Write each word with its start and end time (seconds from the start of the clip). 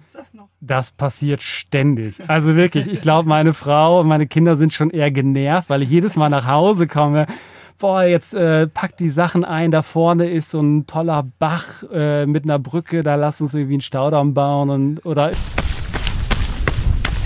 Gibt's 0.00 0.12
das 0.14 0.32
noch? 0.32 0.48
Das 0.62 0.92
passiert 0.92 1.42
ständig. 1.42 2.22
Also 2.26 2.56
wirklich, 2.56 2.86
ich 2.86 3.02
glaube, 3.02 3.28
meine 3.28 3.52
Frau 3.52 4.00
und 4.00 4.08
meine 4.08 4.26
Kinder 4.26 4.56
sind 4.56 4.72
schon 4.72 4.88
eher 4.88 5.10
genervt, 5.10 5.68
weil 5.68 5.82
ich 5.82 5.90
jedes 5.90 6.16
Mal 6.16 6.30
nach 6.30 6.46
Hause 6.46 6.86
komme. 6.86 7.26
Boah, 7.78 8.04
jetzt 8.04 8.32
äh, 8.32 8.66
packt 8.66 8.98
die 9.00 9.10
Sachen 9.10 9.44
ein. 9.44 9.70
Da 9.70 9.82
vorne 9.82 10.30
ist 10.30 10.52
so 10.52 10.62
ein 10.62 10.86
toller 10.86 11.28
Bach 11.38 11.82
äh, 11.92 12.24
mit 12.24 12.44
einer 12.44 12.58
Brücke. 12.58 13.02
Da 13.02 13.16
lass 13.16 13.42
uns 13.42 13.52
irgendwie 13.52 13.74
einen 13.74 13.82
Staudamm 13.82 14.32
bauen 14.32 14.70
und 14.70 15.04
oder. 15.04 15.32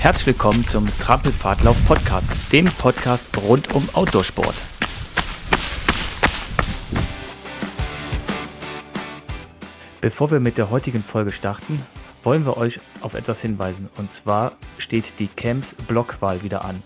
Herzlich 0.01 0.27
willkommen 0.27 0.67
zum 0.67 0.89
Trampelpfadlauf 0.99 1.77
Podcast, 1.87 2.33
dem 2.51 2.65
Podcast 2.65 3.29
rund 3.37 3.73
um 3.73 3.89
Outdoorsport. 3.93 4.57
Bevor 10.01 10.33
wir 10.33 10.41
mit 10.41 10.59
der 10.59 10.71
heutigen 10.71 11.05
Folge 11.05 11.31
starten, 11.31 11.81
wollen 12.25 12.47
wir 12.47 12.57
euch 12.57 12.81
auf 13.01 13.15
etwas 13.15 13.41
hinweisen. 13.41 13.89
Und 13.97 14.11
zwar 14.11 14.53
steht 14.79 15.19
die 15.19 15.29
Camps 15.29 15.75
Blockwahl 15.75 16.43
wieder 16.43 16.65
an. 16.65 16.83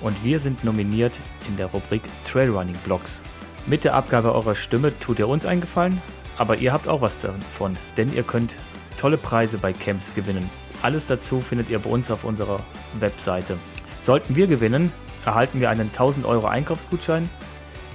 Und 0.00 0.24
wir 0.24 0.40
sind 0.40 0.64
nominiert 0.64 1.12
in 1.48 1.56
der 1.56 1.66
Rubrik 1.66 2.02
Trailrunning 2.24 2.76
Blocks. 2.84 3.22
Mit 3.66 3.84
der 3.84 3.94
Abgabe 3.94 4.34
eurer 4.34 4.54
Stimme 4.54 4.98
tut 4.98 5.18
ihr 5.18 5.28
uns 5.28 5.44
einen 5.44 5.60
Gefallen, 5.60 6.00
aber 6.38 6.56
ihr 6.56 6.72
habt 6.72 6.88
auch 6.88 7.02
was 7.02 7.20
davon, 7.20 7.76
denn 7.96 8.12
ihr 8.14 8.22
könnt 8.22 8.56
tolle 8.98 9.18
Preise 9.18 9.58
bei 9.58 9.72
Camps 9.72 10.14
gewinnen. 10.14 10.48
Alles 10.82 11.06
dazu 11.06 11.40
findet 11.40 11.68
ihr 11.68 11.78
bei 11.78 11.90
uns 11.90 12.10
auf 12.10 12.24
unserer 12.24 12.60
Webseite. 12.98 13.58
Sollten 14.00 14.34
wir 14.34 14.46
gewinnen, 14.46 14.92
erhalten 15.26 15.60
wir 15.60 15.68
einen 15.68 15.88
1000 15.88 16.24
Euro 16.24 16.46
Einkaufsgutschein, 16.46 17.28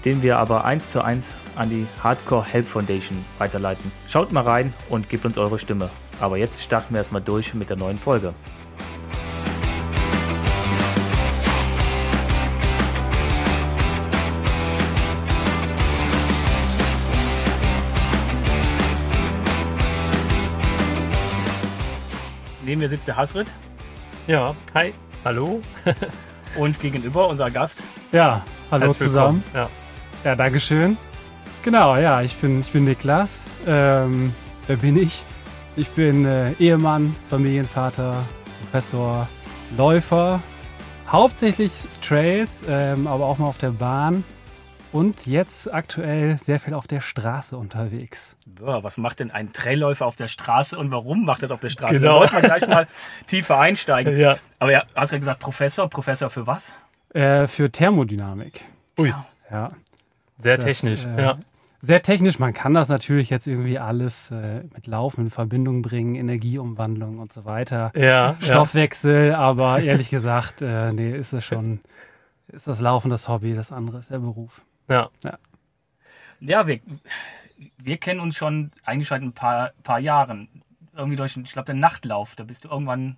den 0.03 0.21
wir 0.21 0.37
aber 0.37 0.65
eins 0.65 0.89
zu 0.91 1.03
eins 1.03 1.35
an 1.55 1.71
die 1.71 1.87
Hardcore 2.03 2.45
Help 2.45 2.67
Foundation 2.67 3.25
weiterleiten. 3.39 3.91
Schaut 4.07 4.31
mal 4.31 4.43
rein 4.43 4.73
und 4.89 5.09
gebt 5.09 5.25
uns 5.25 5.39
eure 5.39 5.57
Stimme. 5.57 5.89
Aber 6.19 6.37
jetzt 6.37 6.63
starten 6.63 6.93
wir 6.93 6.99
erstmal 6.99 7.21
durch 7.21 7.53
mit 7.53 7.69
der 7.69 7.77
neuen 7.77 7.97
Folge. 7.97 8.33
Neben 22.63 22.81
mir 22.81 22.89
sitzt 22.89 23.07
der 23.07 23.15
Hasrit 23.15 23.47
Ja, 24.25 24.55
hi, 24.73 24.91
hallo. 25.23 25.61
und 26.55 26.79
gegenüber 26.79 27.27
unser 27.27 27.51
Gast. 27.51 27.83
Ja, 28.11 28.43
hallo 28.71 28.85
Herzlich 28.85 29.09
zusammen. 29.09 29.43
willkommen. 29.51 29.71
Ja, 30.23 30.35
Dankeschön. 30.35 30.97
Genau, 31.63 31.95
ja, 31.97 32.23
ich 32.23 32.35
bin, 32.37 32.61
ich 32.61 32.71
bin 32.71 32.85
Niklas. 32.85 33.51
Ähm, 33.67 34.33
wer 34.65 34.77
bin 34.77 34.97
ich? 34.97 35.23
Ich 35.75 35.89
bin 35.89 36.25
äh, 36.25 36.51
Ehemann, 36.53 37.15
Familienvater, 37.29 38.23
Professor, 38.61 39.27
Läufer. 39.77 40.41
Hauptsächlich 41.07 41.71
Trails, 42.01 42.63
ähm, 42.67 43.07
aber 43.07 43.25
auch 43.25 43.37
mal 43.37 43.47
auf 43.47 43.57
der 43.57 43.71
Bahn. 43.71 44.23
Und 44.91 45.25
jetzt 45.25 45.71
aktuell 45.73 46.37
sehr 46.37 46.59
viel 46.59 46.73
auf 46.73 46.87
der 46.87 47.01
Straße 47.01 47.57
unterwegs. 47.57 48.37
Ja, 48.65 48.81
was 48.81 48.97
macht 48.97 49.19
denn 49.19 49.29
ein 49.29 49.51
Trailläufer 49.51 50.05
auf 50.05 50.15
der 50.15 50.29
Straße 50.29 50.77
und 50.77 50.89
warum 50.91 51.25
macht 51.25 51.43
er 51.43 51.47
es 51.47 51.51
auf 51.51 51.59
der 51.59 51.69
Straße? 51.69 51.95
Genau. 51.99 52.21
Da 52.23 52.29
sollte 52.29 52.33
man 52.33 52.43
gleich 52.43 52.67
mal 52.67 52.87
tiefer 53.27 53.59
einsteigen. 53.59 54.17
Ja. 54.17 54.37
Aber 54.59 54.71
ja, 54.71 54.83
hast 54.95 55.11
du 55.11 55.15
ja 55.15 55.19
gesagt, 55.19 55.41
Professor. 55.41 55.89
Professor 55.89 56.29
für 56.29 56.47
was? 56.47 56.73
Äh, 57.13 57.47
für 57.47 57.69
Thermodynamik. 57.69 58.63
Ui, 58.97 59.13
Ja, 59.51 59.71
sehr 60.37 60.55
Das, 60.55 60.65
technisch. 60.65 61.05
äh, 61.05 61.21
ja. 61.21 61.37
Sehr 61.85 62.01
technisch, 62.01 62.39
man 62.39 62.51
kann 62.51 62.73
das 62.73 62.89
natürlich 62.89 63.29
jetzt 63.29 63.45
irgendwie 63.45 63.77
alles 63.77 64.31
äh, 64.31 64.63
mit 64.73 64.87
Laufen 64.87 65.25
in 65.25 65.29
Verbindung 65.29 65.83
bringen, 65.83 66.15
Energieumwandlung 66.15 67.19
und 67.19 67.31
so 67.31 67.45
weiter. 67.45 67.91
Ja, 67.95 68.01
ja. 68.01 68.35
Stoffwechsel, 68.41 69.35
aber 69.35 69.79
ehrlich 69.83 70.09
gesagt, 70.09 70.63
äh, 70.63 70.91
nee, 70.93 71.15
ist 71.15 71.33
es 71.33 71.45
schon, 71.45 71.81
ist 72.47 72.65
das 72.65 72.81
Laufen 72.81 73.11
das 73.11 73.29
Hobby, 73.29 73.53
das 73.53 73.71
andere 73.71 73.99
ist 73.99 74.09
der 74.09 74.17
Beruf. 74.17 74.63
ja. 74.89 75.11
Ja, 76.39 76.65
wir, 76.65 76.79
wir 77.77 77.97
kennen 77.97 78.19
uns 78.19 78.35
schon 78.35 78.71
eigentlich 78.83 79.09
seit 79.09 79.21
ein 79.21 79.33
paar, 79.33 79.71
paar 79.83 79.99
Jahren. 79.99 80.49
Irgendwie 80.95 81.17
durch, 81.17 81.37
ich 81.37 81.53
glaube, 81.53 81.67
den 81.67 81.79
Nachtlauf. 81.79 82.35
Da 82.35 82.45
bist 82.45 82.65
du 82.65 82.69
irgendwann 82.69 83.17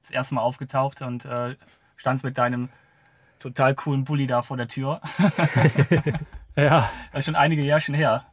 das 0.00 0.10
erste 0.10 0.36
Mal 0.36 0.40
aufgetaucht 0.40 1.02
und 1.02 1.26
äh, 1.26 1.54
standst 1.96 2.24
mit 2.24 2.38
deinem 2.38 2.70
total 3.38 3.74
coolen 3.74 4.04
Bulli 4.04 4.26
da 4.26 4.40
vor 4.40 4.56
der 4.56 4.68
Tür. 4.68 5.02
Ja, 6.56 6.90
Das 7.12 7.20
ist 7.20 7.24
schon 7.26 7.36
einige 7.36 7.62
Jährchen 7.62 7.94
her. 7.94 8.24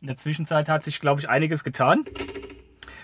In 0.00 0.06
der 0.06 0.16
Zwischenzeit 0.16 0.68
hat 0.68 0.84
sich, 0.84 1.00
glaube 1.00 1.20
ich, 1.20 1.28
einiges 1.28 1.64
getan. 1.64 2.04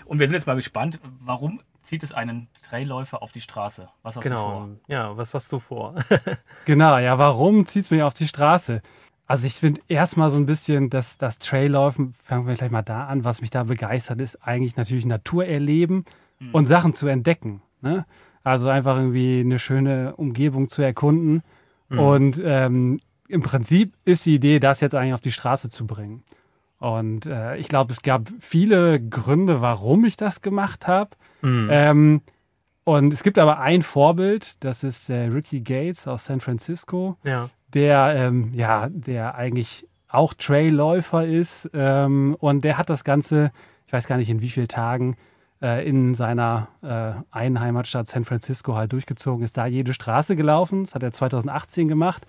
Und 0.05 0.19
wir 0.19 0.27
sind 0.27 0.35
jetzt 0.35 0.47
mal 0.47 0.55
gespannt, 0.55 0.99
warum 1.19 1.59
zieht 1.81 2.01
es 2.03 2.11
einen 2.13 2.47
Trailläufer 2.67 3.21
auf 3.21 3.31
die 3.31 3.41
Straße? 3.41 3.87
Was 4.03 4.15
hast 4.15 4.25
du 4.25 4.29
Genau. 4.29 4.49
vor? 4.49 4.69
Ja, 4.87 5.15
was 5.17 5.33
hast 5.33 5.51
du 5.51 5.59
vor? 5.59 5.95
genau. 6.65 6.97
Ja, 6.97 7.17
warum 7.19 7.65
zieht 7.65 7.83
es 7.83 7.91
mich 7.91 8.01
auf 8.03 8.13
die 8.13 8.27
Straße? 8.27 8.81
Also 9.27 9.45
ich 9.45 9.55
finde 9.55 9.81
erstmal 9.89 10.29
so 10.29 10.37
ein 10.37 10.45
bisschen, 10.45 10.89
dass 10.89 11.17
das 11.17 11.37
Traillaufen, 11.39 12.15
fangen 12.23 12.47
wir 12.47 12.53
gleich 12.55 12.71
mal 12.71 12.81
da 12.81 13.07
an, 13.07 13.25
was 13.25 13.41
mich 13.41 13.49
da 13.49 13.63
begeistert, 13.63 14.21
ist 14.21 14.37
eigentlich 14.47 14.77
natürlich 14.77 15.05
Natur 15.05 15.45
erleben 15.45 16.05
und 16.53 16.65
Sachen 16.65 16.93
zu 16.93 17.07
entdecken. 17.07 17.61
Ne? 17.81 18.05
Also 18.43 18.69
einfach 18.69 18.95
irgendwie 18.95 19.41
eine 19.41 19.59
schöne 19.59 20.15
Umgebung 20.15 20.69
zu 20.69 20.81
erkunden. 20.81 21.43
Und 21.89 22.39
ähm, 22.43 22.99
im 23.27 23.41
Prinzip 23.41 23.93
ist 24.05 24.25
die 24.25 24.35
Idee, 24.35 24.59
das 24.59 24.81
jetzt 24.81 24.95
eigentlich 24.95 25.13
auf 25.13 25.21
die 25.21 25.31
Straße 25.31 25.69
zu 25.69 25.85
bringen. 25.85 26.23
Und 26.79 27.25
äh, 27.25 27.57
ich 27.57 27.67
glaube, 27.67 27.91
es 27.91 28.01
gab 28.01 28.29
viele 28.39 28.99
Gründe, 28.99 29.61
warum 29.61 30.05
ich 30.05 30.15
das 30.15 30.41
gemacht 30.41 30.87
habe. 30.87 31.11
Mhm. 31.41 31.69
Ähm, 31.71 32.21
und 32.83 33.13
es 33.13 33.23
gibt 33.23 33.37
aber 33.37 33.59
ein 33.59 33.81
Vorbild, 33.81 34.63
das 34.63 34.83
ist 34.83 35.09
äh, 35.09 35.25
Ricky 35.25 35.61
Gates 35.61 36.07
aus 36.07 36.25
San 36.25 36.39
Francisco, 36.39 37.17
ja. 37.25 37.49
der 37.73 38.13
ähm, 38.15 38.53
ja, 38.53 38.87
der 38.89 39.35
eigentlich 39.35 39.87
auch 40.07 40.33
Trailläufer 40.33 41.25
ist 41.25 41.69
ähm, 41.73 42.37
und 42.39 42.63
der 42.63 42.77
hat 42.77 42.89
das 42.89 43.03
Ganze, 43.03 43.51
ich 43.87 43.93
weiß 43.93 44.07
gar 44.07 44.15
nicht 44.15 44.29
in 44.29 44.41
wie 44.41 44.49
vielen 44.49 44.69
Tagen, 44.69 45.17
äh, 45.61 45.87
in 45.87 46.13
seiner 46.13 46.69
äh, 46.81 47.35
einen 47.35 47.59
Heimatstadt 47.59 48.07
San 48.07 48.23
Francisco 48.23 48.75
halt 48.75 48.93
durchgezogen, 48.93 49.43
ist 49.43 49.57
da 49.57 49.65
jede 49.65 49.93
Straße 49.93 50.35
gelaufen. 50.35 50.83
Das 50.83 50.95
hat 50.95 51.03
er 51.03 51.11
2018 51.11 51.87
gemacht. 51.87 52.25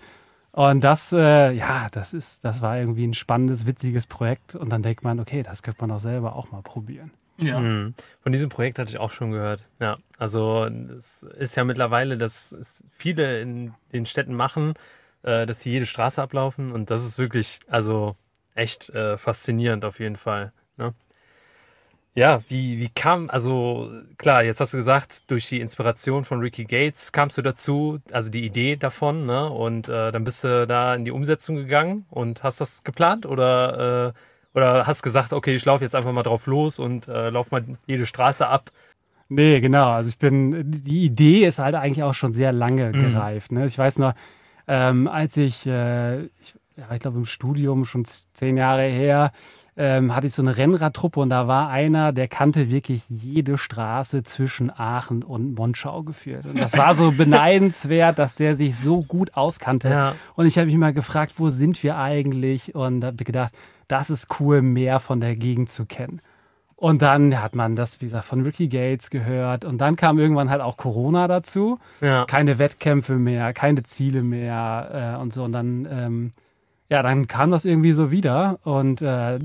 Und 0.51 0.81
das, 0.81 1.13
äh, 1.13 1.51
ja, 1.51 1.87
das 1.91 2.13
ist, 2.13 2.43
das 2.43 2.61
war 2.61 2.77
irgendwie 2.77 3.05
ein 3.05 3.13
spannendes, 3.13 3.67
witziges 3.67 4.07
Projekt. 4.07 4.55
Und 4.55 4.69
dann 4.69 4.81
denkt 4.81 5.03
man, 5.03 5.19
okay, 5.19 5.43
das 5.43 5.63
könnte 5.63 5.81
man 5.81 5.89
doch 5.89 5.99
selber 5.99 6.35
auch 6.35 6.51
mal 6.51 6.61
probieren. 6.61 7.11
Ja. 7.37 7.59
Mhm. 7.59 7.93
Von 8.21 8.31
diesem 8.31 8.49
Projekt 8.49 8.79
hatte 8.79 8.89
ich 8.91 8.99
auch 8.99 9.11
schon 9.11 9.31
gehört. 9.31 9.67
Ja, 9.79 9.97
also 10.17 10.65
es 10.65 11.23
ist 11.23 11.55
ja 11.55 11.63
mittlerweile, 11.63 12.17
dass 12.17 12.51
es 12.51 12.83
viele 12.91 13.39
in 13.41 13.73
den 13.93 14.05
Städten 14.05 14.33
machen, 14.33 14.73
äh, 15.23 15.45
dass 15.45 15.61
sie 15.61 15.69
jede 15.69 15.85
Straße 15.85 16.21
ablaufen 16.21 16.71
und 16.71 16.91
das 16.91 17.05
ist 17.05 17.17
wirklich, 17.17 17.59
also 17.69 18.15
echt 18.55 18.89
äh, 18.89 19.17
faszinierend 19.17 19.85
auf 19.85 19.99
jeden 19.99 20.17
Fall. 20.17 20.51
Ja, 22.15 22.41
wie, 22.49 22.79
wie 22.79 22.89
kam, 22.89 23.29
also 23.29 23.89
klar, 24.17 24.43
jetzt 24.43 24.59
hast 24.59 24.73
du 24.73 24.77
gesagt, 24.77 25.29
durch 25.31 25.47
die 25.47 25.61
Inspiration 25.61 26.25
von 26.25 26.39
Ricky 26.39 26.65
Gates 26.65 27.11
kamst 27.11 27.37
du 27.37 27.41
dazu, 27.41 27.99
also 28.11 28.29
die 28.31 28.43
Idee 28.45 28.75
davon, 28.75 29.25
ne? 29.25 29.49
Und 29.49 29.87
äh, 29.87 30.11
dann 30.11 30.23
bist 30.23 30.43
du 30.43 30.67
da 30.67 30.95
in 30.95 31.05
die 31.05 31.11
Umsetzung 31.11 31.55
gegangen 31.55 32.05
und 32.09 32.43
hast 32.43 32.59
das 32.59 32.83
geplant 32.83 33.25
oder, 33.25 34.13
äh, 34.53 34.57
oder 34.57 34.87
hast 34.87 35.03
gesagt, 35.03 35.31
okay, 35.33 35.55
ich 35.55 35.63
laufe 35.65 35.83
jetzt 35.83 35.95
einfach 35.95 36.11
mal 36.11 36.23
drauf 36.23 36.45
los 36.47 36.79
und 36.79 37.07
äh, 37.07 37.29
lauf 37.29 37.51
mal 37.51 37.63
jede 37.87 38.05
Straße 38.05 38.45
ab. 38.47 38.71
Nee, 39.29 39.59
genau. 39.61 39.91
Also 39.91 40.09
ich 40.09 40.17
bin, 40.17 40.71
die 40.71 41.03
Idee 41.05 41.45
ist 41.45 41.59
halt 41.59 41.75
eigentlich 41.75 42.03
auch 42.03 42.15
schon 42.15 42.33
sehr 42.33 42.51
lange 42.51 42.93
Mhm. 42.93 42.99
gereift. 42.99 43.51
Ne? 43.51 43.67
Ich 43.67 43.77
weiß 43.77 43.99
noch, 43.99 44.13
ähm, 44.67 45.07
als 45.07 45.37
ich, 45.37 45.67
äh, 45.67 46.23
ich, 46.25 46.55
ja, 46.75 46.91
ich 46.91 46.99
glaube 46.99 47.19
im 47.19 47.25
Studium 47.25 47.85
schon 47.85 48.05
zehn 48.05 48.57
Jahre 48.57 48.83
her, 48.83 49.31
ähm, 49.81 50.13
hatte 50.13 50.27
ich 50.27 50.33
so 50.33 50.41
eine 50.41 50.57
Rennradtruppe 50.57 51.21
und 51.21 51.29
da 51.29 51.47
war 51.47 51.69
einer, 51.69 52.11
der 52.11 52.27
kannte 52.27 52.69
wirklich 52.69 53.03
jede 53.07 53.57
Straße 53.57 54.23
zwischen 54.23 54.69
Aachen 54.69 55.23
und 55.23 55.55
Monschau 55.55 56.03
geführt. 56.03 56.45
Und 56.45 56.59
das 56.59 56.77
war 56.77 56.95
so 56.95 57.11
beneidenswert, 57.17 58.19
dass 58.19 58.35
der 58.35 58.57
sich 58.57 58.75
so 58.75 59.03
gut 59.03 59.35
auskannte. 59.35 59.89
Ja. 59.89 60.15
Und 60.35 60.47
ich 60.47 60.57
habe 60.57 60.65
mich 60.65 60.75
mal 60.75 60.91
gefragt, 60.91 61.35
wo 61.37 61.49
sind 61.49 61.81
wir 61.81 61.97
eigentlich? 61.97 62.75
Und 62.75 63.05
habe 63.05 63.23
gedacht, 63.23 63.53
das 63.87 64.09
ist 64.09 64.27
cool, 64.41 64.61
mehr 64.61 64.99
von 64.99 65.21
der 65.21 65.37
Gegend 65.37 65.69
zu 65.69 65.85
kennen. 65.85 66.21
Und 66.75 67.01
dann 67.01 67.41
hat 67.41 67.55
man 67.55 67.77
das, 67.77 68.01
wie 68.01 68.05
gesagt, 68.05 68.25
von 68.25 68.41
Ricky 68.41 68.67
Gates 68.67 69.09
gehört. 69.09 69.63
Und 69.63 69.77
dann 69.79 69.95
kam 69.95 70.19
irgendwann 70.19 70.49
halt 70.49 70.61
auch 70.61 70.75
Corona 70.75 71.29
dazu. 71.29 71.79
Ja. 72.01 72.25
Keine 72.25 72.59
Wettkämpfe 72.59 73.15
mehr, 73.15 73.53
keine 73.53 73.83
Ziele 73.83 74.23
mehr 74.23 75.15
äh, 75.15 75.21
und 75.21 75.33
so. 75.33 75.45
Und 75.45 75.53
dann, 75.53 75.87
ähm, 75.89 76.31
ja, 76.89 77.01
dann 77.01 77.27
kam 77.27 77.51
das 77.51 77.63
irgendwie 77.63 77.93
so 77.93 78.11
wieder. 78.11 78.59
Und 78.63 79.01
äh, 79.01 79.39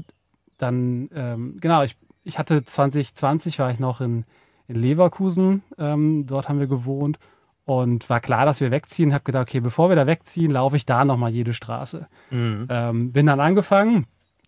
dann, 0.59 1.09
ähm, 1.15 1.57
genau, 1.61 1.83
ich, 1.83 1.97
ich 2.23 2.39
hatte 2.39 2.65
2020, 2.65 3.59
war 3.59 3.71
ich 3.71 3.79
noch 3.79 4.01
in, 4.01 4.25
in 4.69 4.77
Leverkusen. 4.77 5.63
Ähm, 5.79 6.27
dort 6.27 6.49
haben 6.49 6.61
wir 6.61 6.67
gewohnt. 6.67 7.19
Und 7.67 8.11
war 8.11 8.21
klar, 8.21 8.45
dass 8.45 8.61
wir 8.61 8.71
wegziehen. 8.71 9.15
Habe 9.15 9.25
gedacht, 9.25 9.49
okay, 9.49 9.61
bevor 9.61 9.89
wir 9.89 9.97
da 9.97 10.07
wegziehen, 10.07 10.51
laufe 10.51 10.77
ich 10.77 10.85
da 10.85 11.05
nochmal 11.05 11.31
jede 11.31 11.55
Straße. 11.55 12.07
Mhm. 12.31 12.67
Ähm, 12.69 13.13
bin 13.13 13.27
dann 13.27 13.41
angefangen 13.41 14.07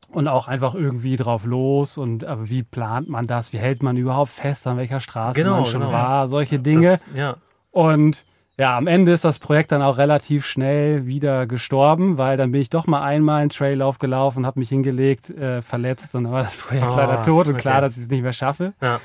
und 0.09 0.29
auch 0.29 0.49
einfach 0.49 0.75
irgendwie 0.75 1.17
drauf 1.17 1.45
los 1.45 1.99
und 1.99 2.25
aber 2.25 2.49
wie 2.49 2.63
plant 2.63 3.09
man 3.09 3.27
das? 3.27 3.53
Wie 3.53 3.59
hält 3.59 3.83
man 3.83 3.97
überhaupt 3.97 4.31
fest, 4.31 4.67
an 4.67 4.77
welcher 4.77 5.01
Straße 5.01 5.41
Genau, 5.41 5.57
man 5.57 5.67
schon 5.67 5.81
genau. 5.81 5.93
war? 5.93 6.29
Solche 6.29 6.59
Dinge. 6.59 6.83
Das, 6.83 7.07
ja. 7.15 7.37
Und 7.71 8.25
ja, 8.59 8.77
am 8.77 8.87
Ende 8.87 9.13
ist 9.13 9.25
das 9.25 9.39
Projekt 9.39 9.73
dann 9.73 9.83
auch 9.83 9.99
relativ 9.99 10.47
schnell 10.47 11.07
wieder 11.07 11.47
gestorben, 11.47 12.17
weil 12.19 12.37
dann 12.37 12.53
bin 12.53 12.61
ich 12.61 12.71
doch 12.71 12.87
mal 12.87 13.03
einmal 13.03 13.41
einen 13.43 13.51
Traillauf 13.51 13.99
gelaufen, 13.99 14.47
habe 14.47 14.59
mich 14.61 14.69
hingelegt, 14.71 15.31
äh, 15.31 15.61
verletzt 15.63 16.15
und 16.15 16.25
dann 16.25 16.33
war 16.33 16.43
das 16.43 16.57
Projekt 16.57 16.85
Ah, 16.87 16.97
leider 16.97 17.23
tot 17.23 17.49
und 17.49 17.57
klar, 17.59 17.75
okay. 17.77 17.83
dass 17.83 17.97
ich 17.97 18.05
es 18.05 18.09
nicht 18.11 18.23
mehr 18.23 18.33
schaffe. 18.33 18.73
Ja. 18.81 19.01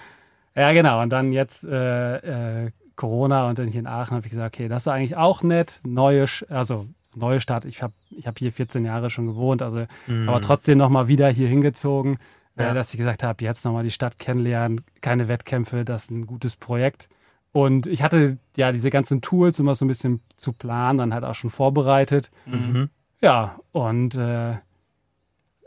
Ja, 0.55 0.73
genau. 0.73 1.01
Und 1.01 1.09
dann 1.11 1.31
jetzt 1.31 1.63
äh, 1.63 2.65
äh, 2.65 2.71
Corona 2.95 3.47
und 3.49 3.57
dann 3.57 3.67
hier 3.67 3.79
in 3.79 3.87
Aachen 3.87 4.15
habe 4.15 4.25
ich 4.25 4.31
gesagt, 4.31 4.55
okay, 4.55 4.67
das 4.67 4.83
ist 4.83 4.87
eigentlich 4.87 5.15
auch 5.15 5.43
nett. 5.43 5.79
Neue, 5.85 6.25
also 6.49 6.85
neue 7.15 7.39
Stadt. 7.41 7.65
Ich 7.65 7.81
habe 7.81 7.93
ich 8.09 8.27
hab 8.27 8.37
hier 8.37 8.51
14 8.51 8.85
Jahre 8.85 9.09
schon 9.09 9.27
gewohnt, 9.27 9.61
also 9.61 9.83
Mhm. 10.07 10.29
aber 10.29 10.39
trotzdem 10.41 10.77
nochmal 10.77 11.07
wieder 11.07 11.29
hier 11.29 11.47
hingezogen, 11.47 12.17
Ja. 12.59 12.71
äh, 12.71 12.73
dass 12.73 12.93
ich 12.93 12.97
gesagt 12.97 13.23
habe, 13.23 13.43
jetzt 13.43 13.63
nochmal 13.65 13.83
die 13.83 13.91
Stadt 13.91 14.19
kennenlernen, 14.19 14.81
keine 15.01 15.27
Wettkämpfe, 15.27 15.83
das 15.85 16.03
ist 16.03 16.11
ein 16.11 16.25
gutes 16.27 16.55
Projekt. 16.57 17.09
Und 17.53 17.87
ich 17.87 18.01
hatte 18.01 18.37
ja 18.55 18.71
diese 18.71 18.89
ganzen 18.89 19.21
Tools, 19.21 19.59
um 19.59 19.65
das 19.65 19.79
so 19.79 19.85
ein 19.85 19.89
bisschen 19.89 20.21
zu 20.37 20.53
planen, 20.53 20.99
dann 20.99 21.13
halt 21.13 21.25
auch 21.25 21.35
schon 21.35 21.49
vorbereitet. 21.49 22.31
Mhm. 22.45 22.89
Ja, 23.19 23.59
und 23.71 24.15
äh, 24.15 24.55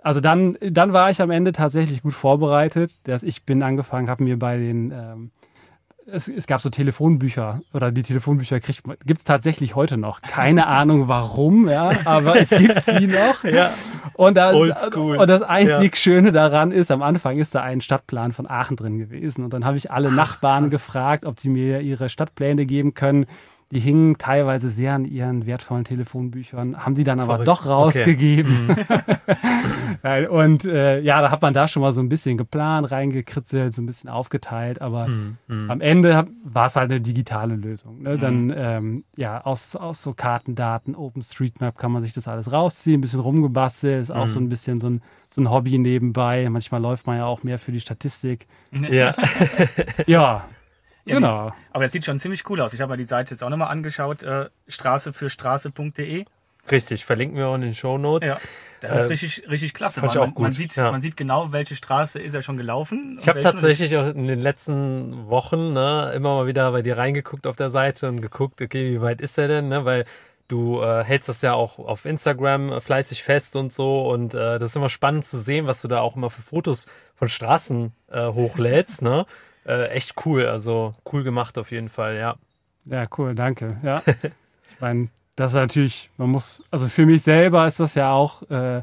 also 0.03 0.21
dann, 0.21 0.59
dann 0.61 0.93
war 0.93 1.11
ich 1.11 1.23
am 1.23 1.31
Ende 1.31 1.53
tatsächlich 1.53 2.03
gut 2.03 2.15
vorbereitet, 2.15 2.93
dass 3.05 3.23
ich 3.23 3.45
bin 3.45 3.63
angefangen, 3.63 4.11
habe 4.11 4.25
mir 4.25 4.39
bei 4.39 4.59
den, 4.59 4.91
ähm, 4.91 5.31
es, 6.07 6.29
es 6.29 6.47
gab 6.47 6.61
so 6.61 6.71
Telefonbücher 6.71 7.63
oder 7.73 7.91
die 7.91 8.03
Telefonbücher 8.03 8.61
gibt 8.61 9.19
es 9.19 9.25
tatsächlich 9.25 9.75
heute 9.75 9.97
noch. 9.97 10.21
Keine 10.23 10.67
Ahnung 10.69 11.09
warum, 11.09 11.69
ja, 11.69 11.93
aber 12.05 12.41
es 12.41 12.51
gibt 12.51 12.83
sie 12.83 13.07
noch. 13.07 13.45
Ja. 13.45 13.73
Und 14.15 14.37
das, 14.37 14.55
und 14.89 15.27
das 15.29 15.43
einzig 15.43 15.97
Schöne 15.97 16.31
daran 16.31 16.71
ist, 16.71 16.91
am 16.91 17.03
Anfang 17.03 17.37
ist 17.37 17.55
da 17.55 17.63
ein 17.63 17.81
Stadtplan 17.81 18.33
von 18.33 18.49
Aachen 18.49 18.77
drin 18.77 18.99
gewesen. 18.99 19.43
Und 19.45 19.53
dann 19.53 19.65
habe 19.65 19.77
ich 19.77 19.91
alle 19.91 20.13
Nachbarn 20.13 20.71
gefragt, 20.71 21.25
ob 21.25 21.41
sie 21.41 21.49
mir 21.49 21.81
ihre 21.81 22.09
Stadtpläne 22.09 22.65
geben 22.65 22.95
können. 22.95 23.27
Die 23.75 23.81
hingen 23.81 24.17
teilweise 24.19 24.71
sehr 24.71 24.93
an 24.95 25.05
ihren 25.05 25.47
wertvollen 25.47 25.83
Telefonbüchern, 25.85 26.77
haben 26.87 26.95
die 26.95 27.03
dann 27.05 27.19
aber 27.19 27.33
Verrückt. 27.35 27.49
doch 27.49 27.67
rausgegeben. 27.67 28.69
Mhm. 28.69 28.77
Nein, 30.03 30.29
Und 30.29 30.65
äh, 30.65 31.01
ja, 31.01 31.21
da 31.21 31.31
hat 31.31 31.43
man 31.43 31.53
da 31.55 31.67
schon 31.67 31.83
mal 31.83 31.93
so 31.93 32.01
ein 32.01 32.09
bisschen 32.09 32.37
geplant, 32.39 32.91
reingekritzelt, 32.91 33.75
so 33.75 33.83
ein 33.83 33.87
bisschen 33.87 34.09
aufgeteilt. 34.11 34.81
Aber 34.81 35.09
Mhm. 35.09 35.37
Mhm. 35.49 35.71
am 35.71 35.81
Ende 35.81 36.25
war 36.45 36.67
es 36.67 36.77
halt 36.77 36.91
eine 36.91 37.01
digitale 37.01 37.57
Lösung. 37.57 38.03
Ne? 38.03 38.15
Mhm. 38.17 38.21
Dann, 38.21 38.55
ähm, 38.57 39.05
ja, 39.17 39.41
aus, 39.45 39.75
aus 39.77 40.03
so 40.03 40.15
Kartendaten, 40.15 40.95
OpenStreetMap 40.95 41.77
kann 41.77 41.91
man 41.93 42.03
sich 42.03 42.13
das 42.13 42.29
alles 42.29 42.53
rausziehen, 42.53 42.99
ein 42.99 43.01
bisschen 43.01 43.21
rumgebastelt, 43.21 44.01
ist 44.03 44.11
auch 44.11 44.23
Mhm. 44.27 44.29
so 44.29 44.41
ein 44.41 44.49
bisschen 44.49 44.81
so 44.81 44.89
ein, 44.89 45.01
so 45.31 45.41
ein 45.41 45.51
Hobby 45.51 45.79
nebenbei. 45.79 46.49
Manchmal 46.49 46.81
läuft 46.81 47.07
man 47.09 47.17
ja 47.19 47.27
auch 47.27 47.43
mehr 47.43 47.59
für 47.59 47.73
die 47.73 47.81
Statistik. 47.81 48.47
Ja. 48.91 49.15
Ja, 50.07 50.45
Ja, 51.05 51.17
genau. 51.17 51.53
Aber 51.73 51.85
es 51.85 51.93
sieht 51.93 52.05
schon 52.05 52.19
ziemlich 52.19 52.49
cool 52.49 52.61
aus. 52.61 52.73
Ich 52.73 52.81
habe 52.81 52.93
mir 52.93 52.97
die 52.97 53.05
Seite 53.05 53.33
jetzt 53.33 53.43
auch 53.43 53.51
nochmal 53.51 53.69
angeschaut. 53.69 54.23
Äh, 54.23 54.47
Straße 54.69 55.13
für 55.13 55.29
Straße.de. 55.31 56.25
Richtig, 56.71 57.05
verlinken 57.05 57.37
wir 57.37 57.49
auch 57.49 57.55
in 57.57 57.61
den 57.61 57.75
Show 57.75 57.99
Notes. 57.99 58.29
Ja. 58.29 58.39
Das 58.81 58.97
ist 58.97 59.05
Äh, 59.05 59.09
richtig, 59.09 59.51
richtig 59.51 59.75
klasse. 59.75 60.01
fand 60.01 60.13
ich 60.13 60.17
weil 60.17 60.23
auch 60.23 60.27
man, 60.29 60.35
gut, 60.35 60.43
Man 60.45 60.53
sieht, 60.53 60.77
ja. 60.77 60.91
man 60.91 61.01
sieht 61.01 61.17
genau, 61.17 61.53
welche 61.53 61.75
Straße 61.75 62.21
ist 62.21 62.35
er 62.35 62.43
schon 62.43 62.57
gelaufen. 62.57 63.19
Ich 63.21 63.29
habe 63.29 63.41
tatsächlich 63.41 63.97
auch 63.97 64.07
in 64.09 64.27
den 64.27 64.41
letzten 64.41 65.29
Wochen 65.29 65.73
ne, 65.73 66.13
immer 66.15 66.37
mal 66.37 66.47
wieder 66.47 66.71
bei 66.73 66.83
dir 66.83 66.97
reingeguckt 66.99 67.47
auf 67.47 67.57
der 67.57 67.71
Seite 67.71 68.09
und 68.09 68.21
geguckt, 68.21 68.61
okay, 68.63 68.93
wie 68.93 69.01
weit 69.01 69.21
ist 69.21 69.39
er 69.39 69.49
denn? 69.49 69.69
Ne? 69.69 69.85
Weil 69.85 70.05
du 70.49 70.83
äh, 70.83 71.03
hältst 71.05 71.29
das 71.29 71.41
ja 71.43 71.55
auch 71.55 71.79
auf 71.79 72.05
Instagram 72.05 72.73
äh, 72.73 72.81
fleißig 72.81 73.23
fest 73.23 73.57
und 73.57 73.73
so. 73.73 74.07
Und 74.09 74.35
äh, 74.35 74.59
das 74.59 74.71
ist 74.71 74.77
immer 74.77 74.91
spannend 74.91 75.25
zu 75.25 75.39
sehen, 75.39 75.67
was 75.67 75.81
du 75.83 75.89
da 75.89 76.01
auch 76.01 76.17
immer 76.17 76.31
für 76.31 76.43
Fotos 76.43 76.87
von 77.15 77.29
Straßen 77.29 77.93
äh, 78.11 78.27
hochlädst. 78.29 79.03
ne? 79.03 79.27
Äh, 79.67 79.89
echt 79.89 80.15
cool, 80.27 80.47
also 80.47 80.93
cool 81.13 81.23
gemacht 81.23 81.57
auf 81.59 81.71
jeden 81.71 81.89
Fall, 81.89 82.17
ja. 82.17 82.37
Ja, 82.85 83.05
cool, 83.17 83.35
danke. 83.35 83.77
Ja. 83.83 84.03
ich 84.07 84.81
meine, 84.81 85.09
das 85.37 85.53
ist 85.53 85.57
natürlich, 85.57 86.11
man 86.17 86.31
muss, 86.31 86.63
also 86.71 86.89
für 86.89 87.07
mich 87.07 87.23
selber 87.23 87.67
ist 87.67 87.81
das 87.81 87.95
ja 87.95 88.13
auch 88.13 88.43
äh, 88.51 88.83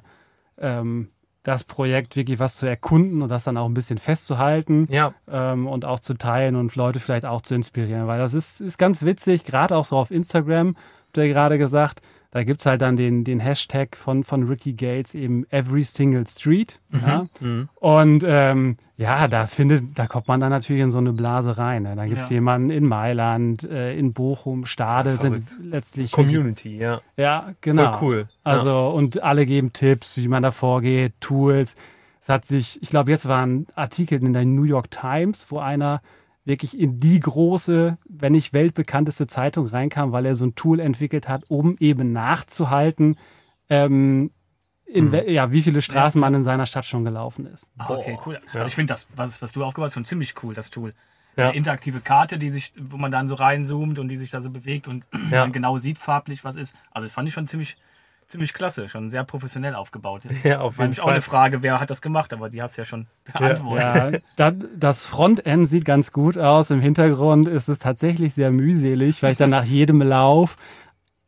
ähm, 0.57 1.09
das 1.43 1.63
Projekt, 1.63 2.15
wirklich 2.15 2.39
was 2.39 2.57
zu 2.57 2.65
erkunden 2.65 3.21
und 3.21 3.29
das 3.29 3.45
dann 3.45 3.57
auch 3.57 3.65
ein 3.65 3.73
bisschen 3.73 3.97
festzuhalten 3.97 4.87
Ja, 4.89 5.13
ähm, 5.27 5.67
und 5.67 5.85
auch 5.85 5.99
zu 5.99 6.13
teilen 6.13 6.55
und 6.55 6.75
Leute 6.75 6.99
vielleicht 6.99 7.25
auch 7.25 7.41
zu 7.41 7.55
inspirieren. 7.55 8.07
Weil 8.07 8.19
das 8.19 8.33
ist, 8.33 8.61
ist 8.61 8.77
ganz 8.77 9.03
witzig, 9.03 9.43
gerade 9.43 9.75
auch 9.75 9.85
so 9.85 9.97
auf 9.97 10.11
Instagram, 10.11 10.75
habt 11.07 11.17
ihr 11.17 11.27
gerade 11.27 11.57
gesagt, 11.57 12.01
da 12.31 12.43
gibt 12.45 12.61
es 12.61 12.65
halt 12.65 12.81
dann 12.81 12.95
den, 12.95 13.25
den 13.25 13.41
Hashtag 13.41 13.97
von, 13.97 14.23
von 14.23 14.43
Ricky 14.47 14.71
Gates, 14.73 15.13
eben 15.13 15.45
Every 15.51 15.83
Single 15.83 16.25
Street. 16.27 16.79
Ja? 17.05 17.27
mhm. 17.41 17.67
Und 17.79 18.23
ähm, 18.25 18.77
ja, 18.97 19.27
da 19.27 19.47
findet, 19.47 19.83
da 19.99 20.07
kommt 20.07 20.29
man 20.29 20.39
dann 20.39 20.49
natürlich 20.49 20.81
in 20.81 20.91
so 20.91 20.99
eine 20.99 21.11
Blase 21.11 21.57
rein. 21.57 21.83
Ne? 21.83 21.95
Da 21.95 22.05
gibt 22.05 22.21
es 22.21 22.29
Ja. 22.29 22.35
jemanden 22.35 22.69
in 22.69 22.85
Mailand, 22.85 23.63
äh, 23.63 23.97
in 23.97 24.13
Bochum, 24.13 24.65
Stade 24.65 25.09
Ja, 25.11 25.17
sind 25.17 25.59
letztlich. 25.61 26.13
Community, 26.13 26.77
ja. 26.77 27.01
Ja, 27.17 27.51
genau. 27.59 27.97
Voll 27.97 28.07
cool. 28.09 28.25
Also, 28.45 28.89
und 28.89 29.21
alle 29.21 29.45
geben 29.45 29.73
Tipps, 29.73 30.15
wie 30.15 30.27
man 30.29 30.41
da 30.41 30.51
vorgeht, 30.51 31.13
Tools. 31.19 31.75
Es 32.21 32.29
hat 32.29 32.45
sich, 32.45 32.81
ich 32.81 32.89
glaube, 32.89 33.11
jetzt 33.11 33.27
war 33.27 33.45
ein 33.45 33.67
Artikel 33.75 34.23
in 34.23 34.31
der 34.31 34.45
New 34.45 34.63
York 34.63 34.89
Times, 34.91 35.47
wo 35.49 35.59
einer 35.59 36.01
wirklich 36.45 36.77
in 36.79 36.99
die 36.99 37.19
große, 37.19 37.97
wenn 38.09 38.31
nicht 38.31 38.53
weltbekannteste 38.53 39.27
Zeitung 39.27 39.67
reinkam, 39.67 40.11
weil 40.11 40.25
er 40.25 40.35
so 40.35 40.45
ein 40.45 40.55
Tool 40.55 40.79
entwickelt 40.79 41.27
hat, 41.29 41.43
um 41.49 41.75
eben 41.79 42.11
nachzuhalten, 42.11 43.15
ähm, 43.69 44.31
in 44.85 45.05
Mhm. 45.09 45.21
ja, 45.27 45.51
wie 45.51 45.61
viele 45.61 45.81
Straßen 45.81 46.19
man 46.19 46.33
in 46.33 46.43
seiner 46.43 46.65
Stadt 46.65 46.85
schon 46.85 47.05
gelaufen 47.05 47.45
ist. 47.45 47.69
Ah, 47.77 47.91
okay, 47.91 48.17
cool. 48.25 48.39
Also 48.53 48.67
ich 48.67 48.75
finde 48.75 48.93
das, 48.93 49.07
was, 49.15 49.41
was 49.41 49.53
du 49.53 49.63
aufgebaut 49.63 49.87
hast, 49.87 49.93
schon 49.93 50.03
ziemlich 50.05 50.33
cool, 50.43 50.53
das 50.53 50.69
Tool. 50.69 50.93
Ja. 51.37 51.45
Diese 51.45 51.55
interaktive 51.57 52.01
Karte, 52.01 52.37
die 52.37 52.49
sich, 52.51 52.73
wo 52.77 52.97
man 52.97 53.09
dann 53.09 53.29
so 53.29 53.35
reinzoomt 53.35 53.99
und 53.99 54.09
die 54.09 54.17
sich 54.17 54.31
da 54.31 54.41
so 54.41 54.49
bewegt 54.49 54.89
und 54.89 55.05
Ja. 55.31 55.41
man 55.41 55.51
genau 55.53 55.77
sieht 55.77 55.97
farblich, 55.97 56.43
was 56.43 56.57
ist. 56.57 56.75
Also 56.91 57.05
das 57.07 57.13
fand 57.13 57.27
ich 57.29 57.33
schon 57.33 57.47
ziemlich, 57.47 57.77
ziemlich 58.31 58.53
klasse, 58.53 58.89
schon 58.89 59.09
sehr 59.09 59.23
professionell 59.23 59.75
aufgebaut. 59.75 60.23
Ja, 60.43 60.61
auf 60.61 60.77
War 60.77 60.85
jeden 60.85 60.89
nämlich 60.91 60.99
auch 61.01 61.03
Fall. 61.05 61.13
eine 61.13 61.21
Frage, 61.21 61.61
wer 61.61 61.79
hat 61.79 61.89
das 61.89 62.01
gemacht, 62.01 62.33
aber 62.33 62.49
die 62.49 62.61
hast 62.61 62.77
du 62.77 62.81
ja 62.81 62.85
schon 62.85 63.07
beantwortet. 63.31 64.13
Ja, 64.13 64.19
da, 64.35 64.51
das 64.51 65.05
Frontend 65.05 65.67
sieht 65.67 65.85
ganz 65.85 66.11
gut 66.11 66.37
aus. 66.37 66.71
Im 66.71 66.79
Hintergrund 66.81 67.47
ist 67.47 67.67
es 67.67 67.79
tatsächlich 67.79 68.33
sehr 68.33 68.51
mühselig, 68.51 69.21
weil 69.21 69.33
ich 69.33 69.37
dann 69.37 69.49
nach 69.51 69.65
jedem 69.65 70.01
Lauf 70.01 70.55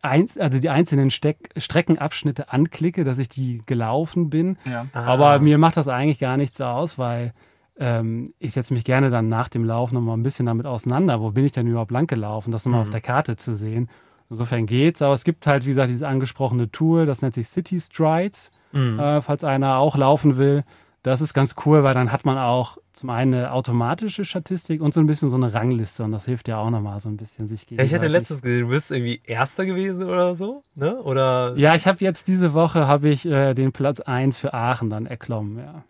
eins, 0.02 0.38
also 0.38 0.60
die 0.60 0.70
einzelnen 0.70 1.12
Steck, 1.12 1.50
Streckenabschnitte 1.56 2.52
anklicke, 2.52 3.04
dass 3.04 3.20
ich 3.20 3.30
die 3.30 3.62
gelaufen 3.66 4.30
bin. 4.30 4.58
Ja. 4.66 4.88
Ah. 4.94 5.04
Aber 5.06 5.40
mir 5.40 5.58
macht 5.58 5.78
das 5.78 5.88
eigentlich 5.88 6.20
gar 6.20 6.36
nichts 6.38 6.60
aus, 6.62 6.98
weil 6.98 7.34
ähm, 7.80 8.34
ich 8.40 8.54
setze 8.54 8.74
mich 8.74 8.84
gerne 8.84 9.10
dann 9.10 9.30
nach 9.30 9.50
dem 9.50 9.64
Lauf 9.64 9.92
nochmal 9.92 10.18
ein 10.18 10.24
bisschen 10.24 10.46
damit 10.46 10.66
auseinander. 10.66 11.22
Wo 11.22 11.32
bin 11.32 11.46
ich 11.46 11.52
denn 11.54 11.68
überhaupt 11.68 11.92
lang 11.92 12.06
gelaufen? 12.08 12.52
Das 12.52 12.66
nochmal 12.66 12.82
Mhm. 12.82 12.88
auf 12.88 12.92
der 12.92 13.02
Karte 13.02 13.36
zu 13.38 13.56
sehen. 13.56 13.90
Insofern 14.30 14.66
geht's, 14.66 15.02
aber 15.02 15.14
es 15.14 15.24
gibt 15.24 15.46
halt, 15.48 15.66
wie 15.66 15.70
gesagt, 15.70 15.90
dieses 15.90 16.04
angesprochene 16.04 16.72
Tool, 16.72 17.06
das 17.06 17.22
nennt 17.22 17.34
sich 17.36 17.48
City 17.48 17.80
Strides 17.80 18.52
Mhm. 18.72 19.00
äh, 19.00 19.22
falls 19.22 19.44
einer 19.44 19.78
auch 19.78 19.96
laufen 19.98 20.38
will. 20.38 20.64
Das 21.04 21.20
ist 21.22 21.34
ganz 21.34 21.54
cool, 21.66 21.84
weil 21.84 21.94
dann 21.94 22.12
hat 22.12 22.26
man 22.26 22.38
auch 22.40 22.78
zum 22.94 23.10
einen 23.12 23.34
eine 23.34 23.52
automatische 23.52 24.24
Statistik 24.26 24.82
und 24.82 24.94
so 24.94 25.00
ein 25.02 25.06
bisschen 25.06 25.30
so 25.30 25.36
eine 25.36 25.54
Rangliste 25.54 26.04
und 26.04 26.12
das 26.14 26.26
hilft 26.26 26.48
ja 26.48 26.58
auch 26.58 26.70
nochmal 26.70 27.00
so 27.02 27.10
ein 27.10 27.18
bisschen 27.18 27.46
sich 27.46 27.62
Ja, 27.64 27.68
gegenseitig. 27.68 27.92
ich 27.92 28.00
hatte 28.00 28.08
letztens 28.08 28.42
gesehen, 28.42 28.62
du 28.62 28.68
bist 28.70 28.90
irgendwie 28.90 29.22
Erster 29.26 29.66
gewesen 29.66 30.04
oder 30.06 30.36
so, 30.36 30.64
ne? 30.76 30.96
Oder? 31.04 31.56
Ja, 31.58 31.76
ich 31.76 31.86
habe 31.88 31.98
jetzt 32.00 32.28
diese 32.30 32.54
Woche 32.54 32.88
habe 32.88 33.10
ich 33.10 33.26
äh, 33.26 33.54
den 33.54 33.74
Platz 33.74 34.00
1 34.00 34.40
für 34.40 34.54
Aachen 34.54 34.90
dann 34.90 35.06
erklommen, 35.06 35.60
ja. 35.60 35.84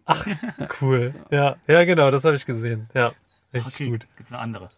Cool. 0.82 1.14
Ja, 1.32 1.56
ja, 1.68 1.84
genau, 1.86 2.10
das 2.12 2.24
habe 2.26 2.36
ich 2.36 2.46
gesehen. 2.46 2.90
Ja, 2.94 3.12
richtig 3.54 3.76
Okay, 3.76 3.90
gut. 3.92 4.08
gibt's 4.18 4.32
eine 4.32 4.42
andere. 4.42 4.70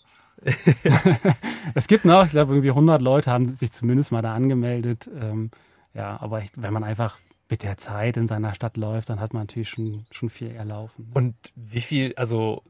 Es 1.74 1.88
gibt 1.88 2.06
noch, 2.06 2.26
ich 2.26 2.32
glaube, 2.32 2.54
irgendwie 2.54 2.70
100 2.70 3.02
Leute 3.02 3.32
haben 3.32 3.46
sich 3.54 3.72
zumindest 3.72 4.12
mal 4.12 4.22
da 4.22 4.34
angemeldet. 4.34 5.10
Ähm, 5.20 5.52
ja, 5.94 6.20
aber 6.22 6.42
ich, 6.42 6.52
wenn 6.56 6.74
man 6.74 6.84
einfach 6.84 7.18
mit 7.50 7.64
der 7.64 7.78
Zeit 7.78 8.18
in 8.18 8.28
seiner 8.28 8.54
Stadt 8.54 8.78
läuft, 8.78 9.10
dann 9.10 9.20
hat 9.20 9.34
man 9.34 9.44
natürlich 9.44 9.70
schon, 9.70 10.06
schon 10.12 10.30
viel 10.30 10.52
erlaufen. 10.52 11.12
Und 11.14 11.36
wie 11.56 11.82
viel, 11.82 12.14
also 12.16 12.64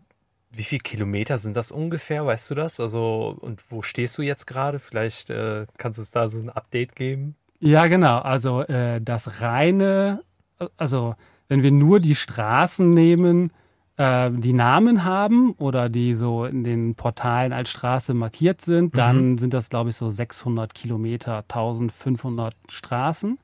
wie 0.52 0.64
viel 0.64 0.80
Kilometer 0.80 1.38
sind 1.38 1.58
das 1.58 1.72
ungefähr, 1.72 2.26
weißt 2.26 2.50
du 2.52 2.56
das? 2.56 2.80
Also, 2.80 3.38
und 3.40 3.62
wo 3.70 3.82
stehst 3.82 4.18
du 4.18 4.22
jetzt 4.22 4.46
gerade? 4.48 4.80
Vielleicht 4.80 5.30
äh, 5.30 5.66
kannst 5.78 5.98
du 5.98 6.02
uns 6.02 6.12
da 6.12 6.28
so 6.28 6.40
ein 6.40 6.50
Update 6.50 6.96
geben. 6.96 7.36
Ja, 7.60 7.88
genau. 7.88 8.20
Also 8.20 8.62
äh, 8.62 9.02
das 9.02 9.42
reine, 9.42 10.24
also 10.78 11.16
wenn 11.48 11.64
wir 11.64 11.72
nur 11.72 12.00
die 12.00 12.16
Straßen 12.16 12.88
nehmen, 12.90 13.52
äh, 13.98 14.32
die 14.32 14.54
Namen 14.54 15.04
haben 15.04 15.52
oder 15.54 15.90
die 15.90 16.14
so 16.14 16.46
in 16.46 16.64
den 16.64 16.96
Portalen 16.96 17.54
als 17.54 17.70
Straße 17.70 18.14
markiert 18.14 18.62
sind, 18.62 18.98
dann 18.98 19.38
sind 19.38 19.54
das, 19.54 19.70
glaube 19.70 19.90
ich, 19.90 19.96
so 19.96 20.10
600 20.10 20.74
Kilometer, 20.74 21.38
1500 21.38 22.56
Straßen. 22.70 23.38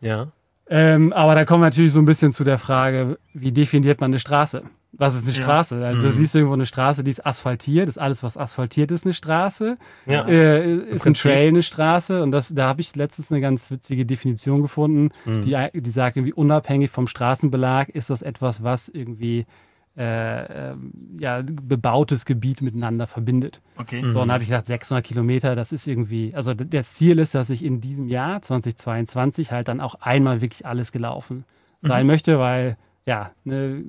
Ja. 0.00 0.28
Ähm, 0.68 1.12
aber 1.12 1.34
da 1.34 1.44
kommen 1.44 1.62
wir 1.62 1.66
natürlich 1.66 1.92
so 1.92 2.00
ein 2.00 2.04
bisschen 2.04 2.32
zu 2.32 2.44
der 2.44 2.58
Frage, 2.58 3.18
wie 3.34 3.52
definiert 3.52 4.00
man 4.00 4.10
eine 4.10 4.18
Straße? 4.18 4.62
Was 4.94 5.14
ist 5.14 5.24
eine 5.26 5.34
Ja. 5.36 5.42
Straße? 5.42 5.84
Also, 5.84 6.00
Du 6.02 6.06
Mhm. 6.08 6.12
siehst 6.12 6.34
irgendwo 6.34 6.52
eine 6.54 6.66
Straße, 6.66 7.02
die 7.02 7.10
ist 7.10 7.24
asphaltiert. 7.24 7.88
Ist 7.88 7.98
alles, 7.98 8.22
was 8.22 8.36
asphaltiert 8.36 8.90
ist, 8.90 9.06
eine 9.06 9.14
Straße. 9.14 9.78
Ja. 10.06 10.26
Äh, 10.28 10.74
ist 10.90 11.06
ein. 11.06 11.14
Trail 11.14 11.48
eine 11.48 11.62
Straße. 11.62 12.22
Und 12.22 12.30
das, 12.30 12.54
da 12.54 12.68
habe 12.68 12.82
ich 12.82 12.94
letztens 12.94 13.30
eine 13.32 13.40
ganz 13.40 13.70
witzige 13.70 14.04
Definition 14.04 14.60
gefunden, 14.60 15.10
Mhm. 15.24 15.42
die, 15.42 15.56
die 15.80 15.90
sagt, 15.90 16.16
irgendwie 16.16 16.34
unabhängig 16.34 16.90
vom 16.90 17.06
Straßenbelag 17.06 17.88
ist 17.88 18.10
das 18.10 18.20
etwas, 18.22 18.62
was 18.62 18.88
irgendwie 18.88 19.46
äh, 19.94 20.70
ähm, 20.72 20.90
ja, 21.20 21.42
bebautes 21.44 22.24
Gebiet 22.24 22.62
miteinander 22.62 23.06
verbindet. 23.06 23.60
Okay. 23.76 24.00
Mhm. 24.02 24.10
So, 24.10 24.22
und 24.22 24.28
dann 24.28 24.32
habe 24.36 24.42
ich 24.42 24.48
gedacht, 24.48 24.64
600 24.64 25.04
Kilometer, 25.04 25.54
das 25.54 25.70
ist 25.70 25.86
irgendwie, 25.86 26.34
also 26.34 26.54
das 26.54 26.94
Ziel 26.94 27.18
ist, 27.18 27.34
dass 27.34 27.50
ich 27.50 27.62
in 27.62 27.82
diesem 27.82 28.08
Jahr 28.08 28.40
2022 28.40 29.52
halt 29.52 29.68
dann 29.68 29.80
auch 29.82 29.96
einmal 30.00 30.40
wirklich 30.40 30.64
alles 30.64 30.92
gelaufen 30.92 31.44
sein 31.82 32.06
möchte, 32.06 32.38
weil 32.38 32.78
ja, 33.04 33.32
eine 33.44 33.82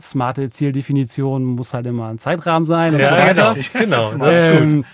smarte 0.00 0.50
Zieldefinition 0.50 1.44
muss 1.44 1.74
halt 1.74 1.86
immer 1.86 2.08
ein 2.08 2.18
Zeitrahmen 2.18 2.64
sein 2.64 2.98
Ja, 2.98 3.34
so 3.34 3.40
richtig. 3.52 3.72
Genau, 3.72 4.12
Das 4.14 4.34
ist 4.36 4.50
gut. 4.60 4.72
Ähm, 4.72 4.84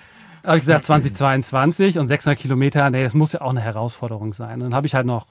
habe 0.45 0.57
ich 0.57 0.63
gesagt 0.63 0.85
2022 0.85 1.99
und 1.99 2.07
600 2.07 2.39
Kilometer, 2.39 2.89
nee, 2.91 3.03
das 3.03 3.15
muss 3.15 3.33
ja 3.33 3.41
auch 3.41 3.51
eine 3.51 3.61
Herausforderung 3.61 4.33
sein. 4.33 4.55
Und 4.55 4.61
dann 4.71 4.75
habe 4.75 4.87
ich 4.87 4.95
halt 4.95 5.07
noch 5.07 5.27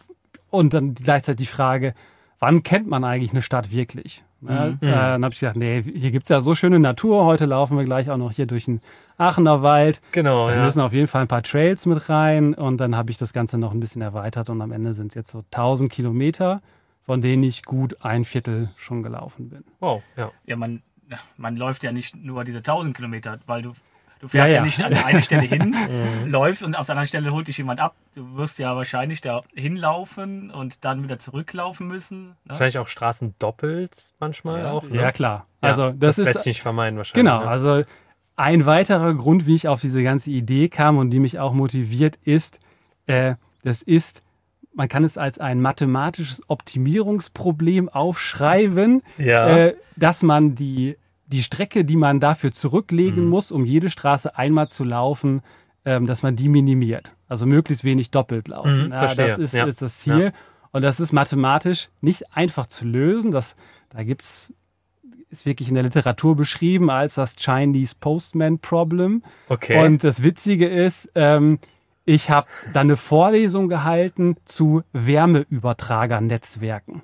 und 0.50 0.74
dann 0.74 0.93
gleichzeitig 0.95 1.47
die 1.47 1.51
Frage, 1.53 1.93
wann 2.39 2.63
kennt 2.63 2.88
man 2.88 3.03
eigentlich 3.03 3.31
eine 3.31 3.41
Stadt 3.41 3.71
wirklich? 3.71 4.24
Ja, 4.47 4.67
Mhm. 4.67 4.77
äh, 4.81 4.91
dann 4.91 5.24
habe 5.24 5.33
ich 5.33 5.39
gedacht, 5.39 5.55
nee, 5.55 5.81
hier 5.81 6.12
gibt 6.12 6.24
es 6.25 6.29
ja 6.29 6.41
so 6.41 6.53
schöne 6.53 6.77
Natur. 6.79 7.25
Heute 7.25 7.45
laufen 7.45 7.75
wir 7.77 7.83
gleich 7.86 8.12
auch 8.12 8.17
noch 8.17 8.31
hier 8.31 8.45
durch 8.45 8.65
den 8.65 8.81
Aachener 9.17 9.63
Wald. 9.63 10.00
Genau, 10.12 10.45
Da 10.47 10.55
ja. 10.57 10.63
müssen 10.63 10.81
auf 10.81 10.93
jeden 10.93 11.07
Fall 11.07 11.21
ein 11.24 11.27
paar 11.27 11.41
Trails 11.41 11.88
mit 11.88 12.07
rein 12.09 12.53
und 12.53 12.77
dann 12.77 12.95
habe 12.95 13.09
ich 13.09 13.17
das 13.17 13.33
Ganze 13.33 13.57
noch 13.57 13.71
ein 13.74 13.79
bisschen 13.79 14.03
erweitert 14.03 14.50
und 14.51 14.62
am 14.62 14.71
Ende 14.71 14.93
sind 14.93 15.07
es 15.07 15.15
jetzt 15.15 15.31
so 15.31 15.43
1000 15.51 15.91
Kilometer, 15.91 16.62
von 17.07 17.21
denen 17.21 17.41
ich 17.41 17.63
gut 17.63 18.03
ein 18.05 18.23
Viertel 18.25 18.69
schon 18.75 19.01
gelaufen 19.01 19.49
bin. 19.49 19.63
Wow, 19.79 20.03
ja. 20.15 20.31
Ja, 20.45 20.57
man, 20.57 20.83
man 21.37 21.55
läuft 21.55 21.83
ja 21.83 21.91
nicht 21.91 22.15
nur 22.15 22.43
diese 22.43 22.59
1000 22.59 22.95
Kilometer, 22.95 23.39
weil 23.47 23.61
du, 23.61 23.73
du 24.19 24.27
fährst 24.27 24.49
Ja, 24.49 24.55
ja, 24.55 24.59
ja. 24.59 24.61
nicht 24.65 24.83
an 24.83 24.91
der 24.91 25.05
einen 25.05 25.21
Stelle 25.21 25.43
hin, 25.43 25.73
läufst 26.25 26.63
und 26.63 26.75
auf 26.75 26.85
der 26.85 26.93
anderen 26.93 27.07
Stelle 27.07 27.31
holt 27.31 27.47
dich 27.47 27.57
jemand 27.57 27.79
ab. 27.79 27.95
Du 28.13 28.35
wirst 28.35 28.59
ja 28.59 28.75
wahrscheinlich 28.75 29.21
da 29.21 29.41
hinlaufen 29.55 30.51
und 30.51 30.83
dann 30.83 31.01
wieder 31.01 31.17
zurücklaufen 31.17 31.87
müssen. 31.87 32.27
Ne? 32.27 32.35
Wahrscheinlich 32.45 32.77
auch 32.77 32.89
Straßen 32.89 33.35
doppelt 33.39 34.13
manchmal 34.19 34.59
Ja, 34.59 34.71
auch. 34.71 34.83
Ne? 34.89 34.97
Ja, 35.01 35.11
klar. 35.13 35.47
Ja, 35.63 35.69
Also 35.69 35.91
das, 35.91 36.17
lässt 36.17 36.29
ist 36.29 36.43
sich 36.43 36.45
nicht 36.51 36.61
vermeiden 36.61 36.97
wahrscheinlich. 36.97 37.23
Genau, 37.25 37.39
ne? 37.41 37.47
also 37.47 37.83
ein 38.35 38.65
weiterer 38.65 39.13
Grund, 39.13 39.45
wie 39.47 39.55
ich 39.55 39.67
auf 39.69 39.79
diese 39.81 40.03
ganze 40.03 40.29
Idee 40.29 40.67
kam 40.67 40.97
und 40.97 41.09
die 41.09 41.19
mich 41.19 41.39
auch 41.39 41.53
motiviert, 41.53 42.17
ist, 42.17 42.59
äh, 43.07 43.35
das 43.63 43.81
ist, 43.81 44.21
man 44.77 44.88
kann 44.88 45.03
es 45.03 45.17
als 45.17 45.39
ein 45.39 45.60
mathematisches 45.60 46.41
Optimierungsproblem 46.48 47.89
aufschreiben, 47.89 49.01
Ja. 49.17 49.57
äh, 49.57 49.75
dass 49.96 50.24
man 50.24 50.55
die, 50.55 50.98
die 51.25 51.41
Strecke, 51.41 51.84
die 51.84 51.98
man 51.98 52.19
dafür 52.19 52.51
zurücklegen 52.51 53.24
Mhm. 53.25 53.29
muss, 53.29 53.51
um 53.51 53.65
jede 53.65 53.89
Straße 53.89 54.38
einmal 54.38 54.69
zu 54.69 54.84
laufen, 54.84 55.41
ähm, 55.84 56.05
dass 56.05 56.22
man 56.24 56.36
die 56.36 56.48
minimiert. 56.50 57.15
Also 57.27 57.46
möglichst 57.46 57.84
wenig 57.84 58.12
doppelt 58.12 58.48
laufen. 58.48 58.86
Mhm, 58.86 58.91
ja, 58.91 59.00
verstehe. 59.00 59.27
das 59.27 59.39
ist, 59.39 59.53
Ja. 59.53 59.65
ist 59.65 59.81
das 59.81 59.98
Ziel. 60.00 60.31
Und 60.72 60.81
das 60.84 61.00
ist 61.00 61.12
mathematisch 61.12 61.89
nicht 62.01 62.36
einfach 62.36 62.67
zu 62.67 62.86
lösen. 62.86 63.31
Das, 63.31 63.55
da 63.89 64.03
gibt 64.03 64.22
es 64.22 64.53
ist 65.29 65.46
wirklich 65.46 65.67
in 65.67 65.74
der 65.75 65.84
Literatur 65.84 66.38
beschrieben 66.38 66.89
als 66.89 67.15
das 67.15 67.36
Chinese 67.36 67.96
Postman 68.00 68.60
Problem. 68.60 69.24
okay. 69.50 69.84
Und 69.86 70.03
das 70.05 70.24
Witzige 70.24 70.67
ist, 70.69 71.10
ähm, 71.15 71.60
ich 72.07 72.29
habe 72.29 72.47
dann 72.73 72.87
eine 72.87 72.97
Vorlesung 72.97 73.67
gehalten 73.67 74.37
zu 74.45 74.83
Wärmeübertragernetzwerken. 74.93 77.01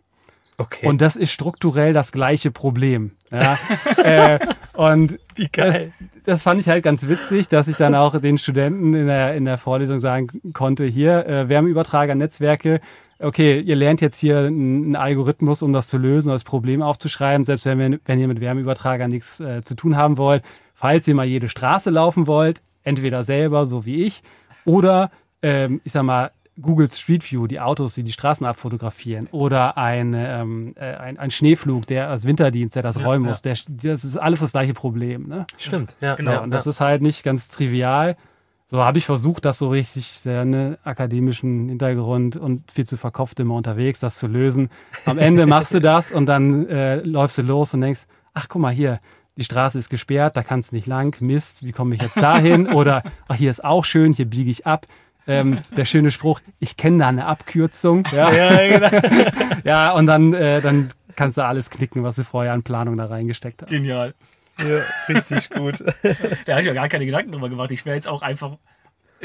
okay. 0.58 0.88
Und 0.88 1.02
das 1.02 1.18
ist 1.18 1.32
strukturell 1.32 1.94
das 1.94 2.12
gleiche 2.12 2.52
Problem. 2.52 3.14
Ja? 3.30 3.58
äh, 4.04 4.40
und 4.74 5.20
Wie 5.36 5.50
das, 5.52 5.92
das 6.24 6.44
fand 6.44 6.62
ich 6.62 6.70
halt 6.70 6.84
ganz 6.84 7.08
witzig, 7.08 7.48
dass 7.50 7.68
ich 7.68 7.76
dann 7.76 7.96
auch 7.96 8.20
den 8.20 8.38
Studenten 8.38 8.94
in 8.94 9.08
der, 9.08 9.34
in 9.36 9.46
der 9.46 9.58
Vorlesung 9.58 10.00
sagen 10.00 10.28
konnte, 10.54 10.86
hier, 10.86 11.26
äh, 11.28 11.50
Wärmeübertragernetzwerke, 11.50 12.80
okay, 13.20 13.60
ihr 13.60 13.76
lernt 13.76 14.00
jetzt 14.00 14.20
hier 14.20 14.38
einen 14.40 14.86
einen 14.86 14.96
Algorithmus, 14.96 15.62
um 15.62 15.74
das 15.74 15.90
zu 15.90 15.98
lösen, 15.98 16.30
das 16.30 16.46
Problem 16.46 16.82
aufzuschreiben, 16.82 17.44
selbst 17.44 17.66
wenn, 17.66 17.80
wir, 17.80 18.00
wenn 18.06 18.20
ihr 18.20 18.30
mit 18.30 18.40
Wärmeübertragern 18.40 19.12
nichts 19.12 19.42
äh, 19.42 19.62
zu 19.64 19.76
tun 19.76 19.98
haben 19.98 20.18
wollt. 20.18 20.44
Falls 20.74 21.06
ihr 21.10 21.16
mal 21.16 21.26
jede 21.26 21.50
Straße 21.50 21.90
laufen 21.90 22.26
wollt, 22.26 22.62
entweder 22.84 23.26
selber, 23.26 23.66
so 23.66 23.86
wie 23.86 24.04
ich, 24.04 24.24
oder, 24.66 25.12
ähm, 25.42 25.82
ich 25.84 25.92
sag 25.92 26.04
mal, 26.04 26.32
Google 26.62 26.92
Street 26.92 27.30
View, 27.32 27.48
die 27.48 27.60
Autos, 27.60 27.96
die 27.96 28.04
die 28.04 28.12
Straßen 28.12 28.46
abfotografieren, 28.46 29.28
oder 29.32 29.78
ein, 29.78 30.14
ähm, 30.16 30.74
äh, 30.76 30.96
ein, 30.96 31.18
ein 31.18 31.32
Schneeflug, 31.32 31.88
der 31.88 32.10
als 32.10 32.26
Winterdienst, 32.26 32.76
der 32.76 32.84
das 32.84 33.04
räumen 33.04 33.26
muss, 33.26 33.42
der, 33.42 33.58
das 33.68 34.04
ist 34.04 34.18
alles 34.18 34.42
das 34.42 34.52
gleiche 34.52 34.74
Problem. 34.74 35.28
Ne? 35.28 35.48
Stimmt, 35.58 35.96
ja. 36.00 36.16
Genau, 36.16 36.32
ja, 36.32 36.40
und 36.42 36.52
das 36.52 36.66
ja. 36.66 36.70
ist 36.70 36.80
halt 36.80 37.02
nicht 37.02 37.24
ganz 37.24 37.50
trivial. 37.50 38.16
So 38.68 38.84
habe 38.84 38.98
ich 38.98 39.06
versucht, 39.06 39.46
das 39.46 39.58
so 39.58 39.70
richtig 39.70 40.08
sehr 40.08 40.42
einen 40.42 40.78
akademischen 40.84 41.70
Hintergrund 41.70 42.38
und 42.38 42.72
viel 42.72 42.86
zu 42.86 42.98
verkopft 42.98 43.40
immer 43.40 43.56
unterwegs, 43.56 44.00
das 44.00 44.18
zu 44.18 44.28
lösen. 44.28 44.70
Am 45.06 45.18
Ende 45.18 45.46
machst 45.46 45.74
du 45.74 45.80
das 45.82 46.12
und 46.12 46.28
dann 46.28 46.68
äh, 46.68 46.96
läufst 46.98 47.38
du 47.38 47.42
los 47.42 47.74
und 47.74 47.82
denkst, 47.82 48.02
ach 48.34 48.48
guck 48.48 48.62
mal 48.62 48.72
hier, 48.72 49.00
die 49.36 49.44
Straße 49.44 49.80
ist 49.80 49.90
gesperrt, 49.90 50.38
da 50.38 50.44
kannst 50.44 50.72
du 50.72 50.76
nicht 50.76 50.88
lang, 50.88 51.16
Mist, 51.22 51.66
wie 51.66 51.72
komme 51.72 51.96
ich 51.96 52.02
jetzt 52.02 52.18
dahin? 52.18 52.68
Oder 52.74 53.04
ach, 53.28 53.36
hier 53.36 53.50
ist 53.50 53.64
auch 53.64 53.86
schön, 53.86 54.14
hier 54.14 54.26
biege 54.26 54.52
ich 54.52 54.66
ab. 54.66 54.88
Ähm, 55.26 55.60
der 55.76 55.86
schöne 55.86 56.12
Spruch, 56.12 56.42
ich 56.60 56.76
kenne 56.76 57.00
da 57.00 57.08
eine 57.08 57.26
Abkürzung. 57.26 58.08
Ja, 58.12 58.32
ja, 58.32 58.90
genau. 58.90 59.42
ja 59.64 59.92
und 59.94 60.06
dann, 60.06 60.34
äh, 60.34 60.62
dann 60.62 60.90
kannst 61.16 61.38
du 61.38 61.46
alles 61.46 61.70
knicken, 61.70 62.04
was 62.04 62.18
du 62.18 62.24
vorher 62.24 62.54
an 62.54 62.64
Planung 62.64 62.96
da 62.96 63.06
reingesteckt 63.06 63.62
hast. 63.62 63.70
Genial. 63.70 64.14
ja, 64.60 64.82
richtig 65.08 65.50
gut. 65.50 65.82
Da 66.46 66.54
habe 66.54 66.62
ich 66.62 66.68
mir 66.68 66.74
gar 66.74 66.90
keine 66.90 67.06
Gedanken 67.06 67.32
drüber 67.32 67.50
gemacht. 67.50 67.72
Ich 67.72 67.86
wäre 67.86 67.96
jetzt 67.96 68.08
auch 68.08 68.22
einfach 68.22 68.58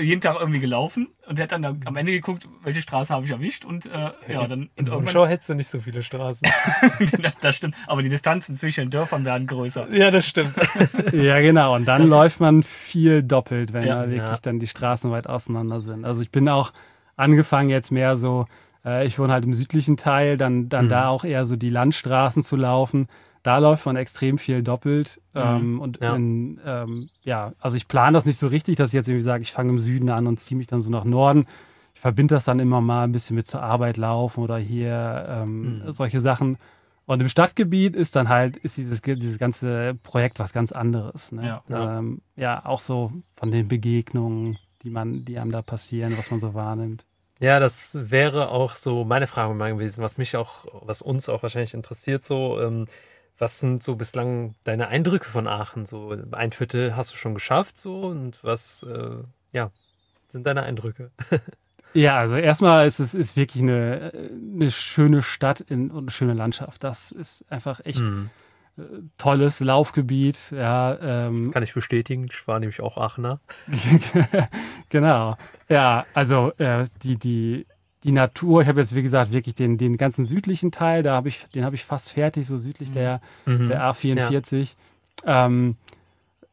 jeden 0.00 0.20
Tag 0.20 0.36
irgendwie 0.38 0.60
gelaufen 0.60 1.08
und 1.28 1.38
hätte 1.38 1.58
dann 1.60 1.80
am 1.84 1.96
Ende 1.96 2.12
geguckt, 2.12 2.48
welche 2.62 2.80
Straße 2.82 3.12
habe 3.12 3.24
ich 3.24 3.30
erwischt 3.30 3.64
und 3.64 3.86
äh, 3.86 4.10
ja, 4.28 4.46
dann 4.46 4.70
In 4.76 4.88
und 4.88 4.94
Umschau 4.96 5.26
hättest 5.26 5.48
du 5.50 5.54
nicht 5.54 5.68
so 5.68 5.80
viele 5.80 6.02
Straßen. 6.02 6.46
das, 7.22 7.38
das 7.40 7.56
stimmt. 7.56 7.74
Aber 7.86 8.02
die 8.02 8.08
Distanzen 8.08 8.56
zwischen 8.56 8.84
den 8.86 8.90
Dörfern 8.90 9.24
werden 9.24 9.46
größer. 9.46 9.88
ja, 9.92 10.10
das 10.10 10.26
stimmt. 10.26 10.54
Ja, 11.12 11.40
genau. 11.40 11.74
Und 11.74 11.86
dann 11.86 12.08
läuft 12.08 12.40
man 12.40 12.62
viel 12.62 13.22
doppelt, 13.22 13.72
wenn 13.72 13.86
Ja. 13.86 14.02
da 14.02 14.10
wirklich 14.10 14.30
Ja. 14.30 14.38
dann 14.42 14.58
die 14.58 14.66
Straßen 14.66 15.10
weit 15.10 15.26
auseinander 15.26 15.80
sind. 15.80 16.04
Also 16.04 16.22
ich 16.22 16.30
bin 16.30 16.48
auch 16.48 16.72
angefangen 17.16 17.68
jetzt 17.70 17.90
mehr 17.90 18.16
so, 18.16 18.46
äh, 18.84 19.06
ich 19.06 19.18
wohne 19.18 19.32
halt 19.32 19.44
im 19.44 19.54
südlichen 19.54 19.96
Teil, 19.96 20.36
dann, 20.36 20.68
dann 20.68 20.86
Mhm. 20.86 20.90
da 20.90 21.08
auch 21.08 21.24
eher 21.24 21.44
so 21.46 21.56
die 21.56 21.70
Landstraßen 21.70 22.42
zu 22.42 22.56
laufen. 22.56 23.08
Da 23.42 23.58
läuft 23.58 23.86
man 23.86 23.96
extrem 23.96 24.38
viel 24.38 24.62
doppelt. 24.62 25.20
Ähm, 25.34 25.80
und 25.80 26.00
Ja. 26.00 26.14
in, 26.16 26.60
ähm, 26.64 27.08
ja, 27.22 27.52
also 27.60 27.76
ich 27.76 27.88
plane 27.88 28.12
das 28.12 28.26
nicht 28.26 28.38
so 28.38 28.46
richtig, 28.48 28.76
dass 28.76 28.90
ich 28.90 28.94
jetzt 28.94 29.08
irgendwie 29.08 29.22
sage, 29.24 29.42
ich 29.42 29.52
fange 29.52 29.70
im 29.70 29.78
Süden 29.78 30.08
an 30.10 30.26
und 30.26 30.38
ziehe 30.40 30.58
mich 30.58 30.66
dann 30.66 30.80
so 30.80 30.90
nach 30.90 31.04
Norden. 31.04 31.46
Ich 31.94 32.00
verbinde 32.00 32.34
das 32.34 32.44
dann 32.44 32.58
immer 32.60 32.80
mal 32.80 33.04
ein 33.04 33.12
bisschen 33.12 33.36
mit 33.36 33.46
zur 33.46 33.62
Arbeit 33.62 33.96
laufen 33.96 34.42
oder 34.42 34.58
hier 34.58 35.26
ähm, 35.28 35.78
Mhm. 35.84 35.92
solche 35.92 36.20
Sachen. 36.20 36.58
Und 37.06 37.20
im 37.20 37.28
Stadtgebiet 37.28 37.96
ist 37.96 38.16
dann 38.16 38.28
halt, 38.28 38.56
ist 38.58 38.76
dieses, 38.76 39.00
dieses 39.00 39.38
ganze 39.38 39.94
Projekt 40.02 40.38
was 40.38 40.52
ganz 40.52 40.72
anderes. 40.72 41.32
Ne? 41.32 41.46
Ja. 41.46 41.62
Ja. 41.68 41.98
Ähm, 41.98 42.20
auch 42.64 42.80
so 42.80 43.12
von 43.36 43.50
den 43.50 43.66
Begegnungen, 43.66 44.58
die 44.82 44.90
man, 44.90 45.24
die 45.24 45.38
einem 45.38 45.50
da 45.50 45.62
passieren, 45.62 46.18
was 46.18 46.30
man 46.30 46.38
so 46.38 46.52
wahrnimmt. 46.54 47.06
Ja, 47.40 47.60
das 47.60 47.96
wäre 48.10 48.48
auch 48.50 48.74
so 48.74 49.04
meine 49.04 49.26
Frage 49.26 49.54
mal 49.54 49.72
gewesen, 49.72 50.02
was 50.02 50.18
mich 50.18 50.36
auch, 50.36 50.66
was 50.82 51.02
uns 51.02 51.28
auch 51.28 51.42
wahrscheinlich 51.42 51.72
interessiert, 51.74 52.24
so, 52.24 52.60
ähm, 52.60 52.86
was 53.38 53.60
sind 53.60 53.82
so 53.82 53.96
bislang 53.96 54.54
deine 54.64 54.88
Eindrücke 54.88 55.28
von 55.28 55.46
Aachen? 55.46 55.86
So 55.86 56.14
ein 56.32 56.52
Viertel 56.52 56.96
hast 56.96 57.12
du 57.12 57.16
schon 57.16 57.34
geschafft, 57.34 57.78
so, 57.78 58.02
und 58.02 58.42
was, 58.42 58.82
äh, 58.82 59.16
ja, 59.52 59.70
sind 60.30 60.46
deine 60.46 60.62
Eindrücke? 60.62 61.10
Ja, 61.94 62.18
also 62.18 62.36
erstmal 62.36 62.86
ist 62.86 63.00
es 63.00 63.14
ist 63.14 63.36
wirklich 63.38 63.62
eine, 63.62 64.12
eine 64.54 64.70
schöne 64.70 65.22
Stadt 65.22 65.62
in, 65.62 65.90
und 65.90 66.04
eine 66.04 66.10
schöne 66.10 66.34
Landschaft. 66.34 66.84
Das 66.84 67.12
ist 67.12 67.50
einfach 67.50 67.80
echt 67.82 68.00
Hm, 68.00 68.28
tolles 69.16 69.60
Laufgebiet. 69.60 70.52
Ja, 70.52 70.98
ähm, 71.00 71.44
Das 71.44 71.52
kann 71.52 71.62
ich 71.62 71.74
bestätigen. 71.74 72.28
Ich 72.30 72.46
war 72.46 72.60
nämlich 72.60 72.80
auch 72.80 72.98
Aachener. 72.98 73.40
genau. 74.90 75.36
Ja, 75.68 76.04
also 76.14 76.52
äh, 76.58 76.84
die, 77.02 77.16
die, 77.16 77.66
die 78.04 78.12
Natur, 78.12 78.62
ich 78.62 78.68
habe 78.68 78.80
jetzt 78.80 78.94
wie 78.94 79.02
gesagt 79.02 79.32
wirklich 79.32 79.54
den, 79.54 79.76
den 79.78 79.96
ganzen 79.96 80.24
südlichen 80.24 80.70
Teil, 80.70 81.02
da 81.02 81.14
habe 81.16 81.28
ich, 81.28 81.46
den 81.54 81.64
habe 81.64 81.74
ich 81.74 81.84
fast 81.84 82.12
fertig, 82.12 82.46
so 82.46 82.56
südlich 82.58 82.92
der, 82.92 83.20
Mhm. 83.44 83.68
der 83.68 83.82
A44. 83.82 84.74
Ähm, 85.26 85.76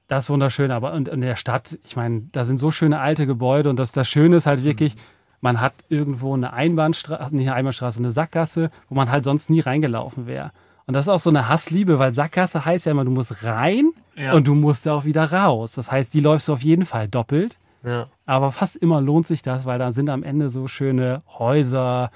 das 0.08 0.25
ist 0.25 0.30
wunderschön, 0.30 0.72
aber 0.72 0.94
und 0.94 1.08
in 1.08 1.22
der 1.22 1.36
Stadt, 1.36 1.78
ich 1.84 1.96
meine, 1.96 2.24
da 2.32 2.46
sind 2.46 2.60
so 2.60 2.72
schöne 2.72 3.00
alte 3.00 3.25
Gebäude 3.25 3.70
und 3.70 3.78
das, 3.78 3.92
das 3.92 4.08
Schöne 4.08 4.36
ist 4.38 4.46
halt 4.46 4.64
wirklich, 4.64 4.96
man 5.42 5.62
hat 5.62 5.74
irgendwo 5.90 6.34
eine 6.34 6.54
Einbahnstraße, 6.54 7.36
nicht 7.36 7.48
eine 7.48 7.56
Einbahnstraße, 7.56 8.00
eine 8.00 8.12
Sackgasse, 8.12 8.70
wo 8.90 8.96
man 8.96 9.12
halt 9.12 9.24
sonst 9.24 9.50
nie 9.50 9.60
reingelaufen 9.60 10.28
wäre. 10.28 10.52
Und 10.88 10.94
das 10.94 11.06
ist 11.06 11.10
auch 11.10 11.20
so 11.20 11.32
eine 11.32 11.50
Hassliebe, 11.50 11.98
weil 11.98 12.12
Sackgasse 12.12 12.66
heißt 12.66 12.86
ja 12.86 12.92
immer, 12.92 13.06
du 13.06 13.12
musst 13.12 13.44
rein 13.44 13.90
Ja. 14.16 14.34
und 14.34 14.48
du 14.48 14.54
musst 14.54 14.86
ja 14.86 14.94
auch 14.94 15.06
wieder 15.06 15.32
raus. 15.32 15.72
Das 15.74 15.92
heißt, 15.92 16.14
die 16.14 16.22
läufst 16.22 16.48
du 16.48 16.54
auf 16.54 16.62
jeden 16.62 16.86
Fall 16.86 17.08
doppelt. 17.08 17.58
Ja. 17.86 18.08
Aber 18.25 18.51
fast 18.51 18.75
immer 18.75 19.01
lohnt 19.01 19.27
sich 19.27 19.42
das, 19.42 19.65
weil 19.65 19.80
da 19.80 19.92
sind 19.92 20.10
am 20.10 20.24
Ende 20.24 20.50
so 20.50 20.68
schöne 20.68 21.22
Häuser 21.38 22.10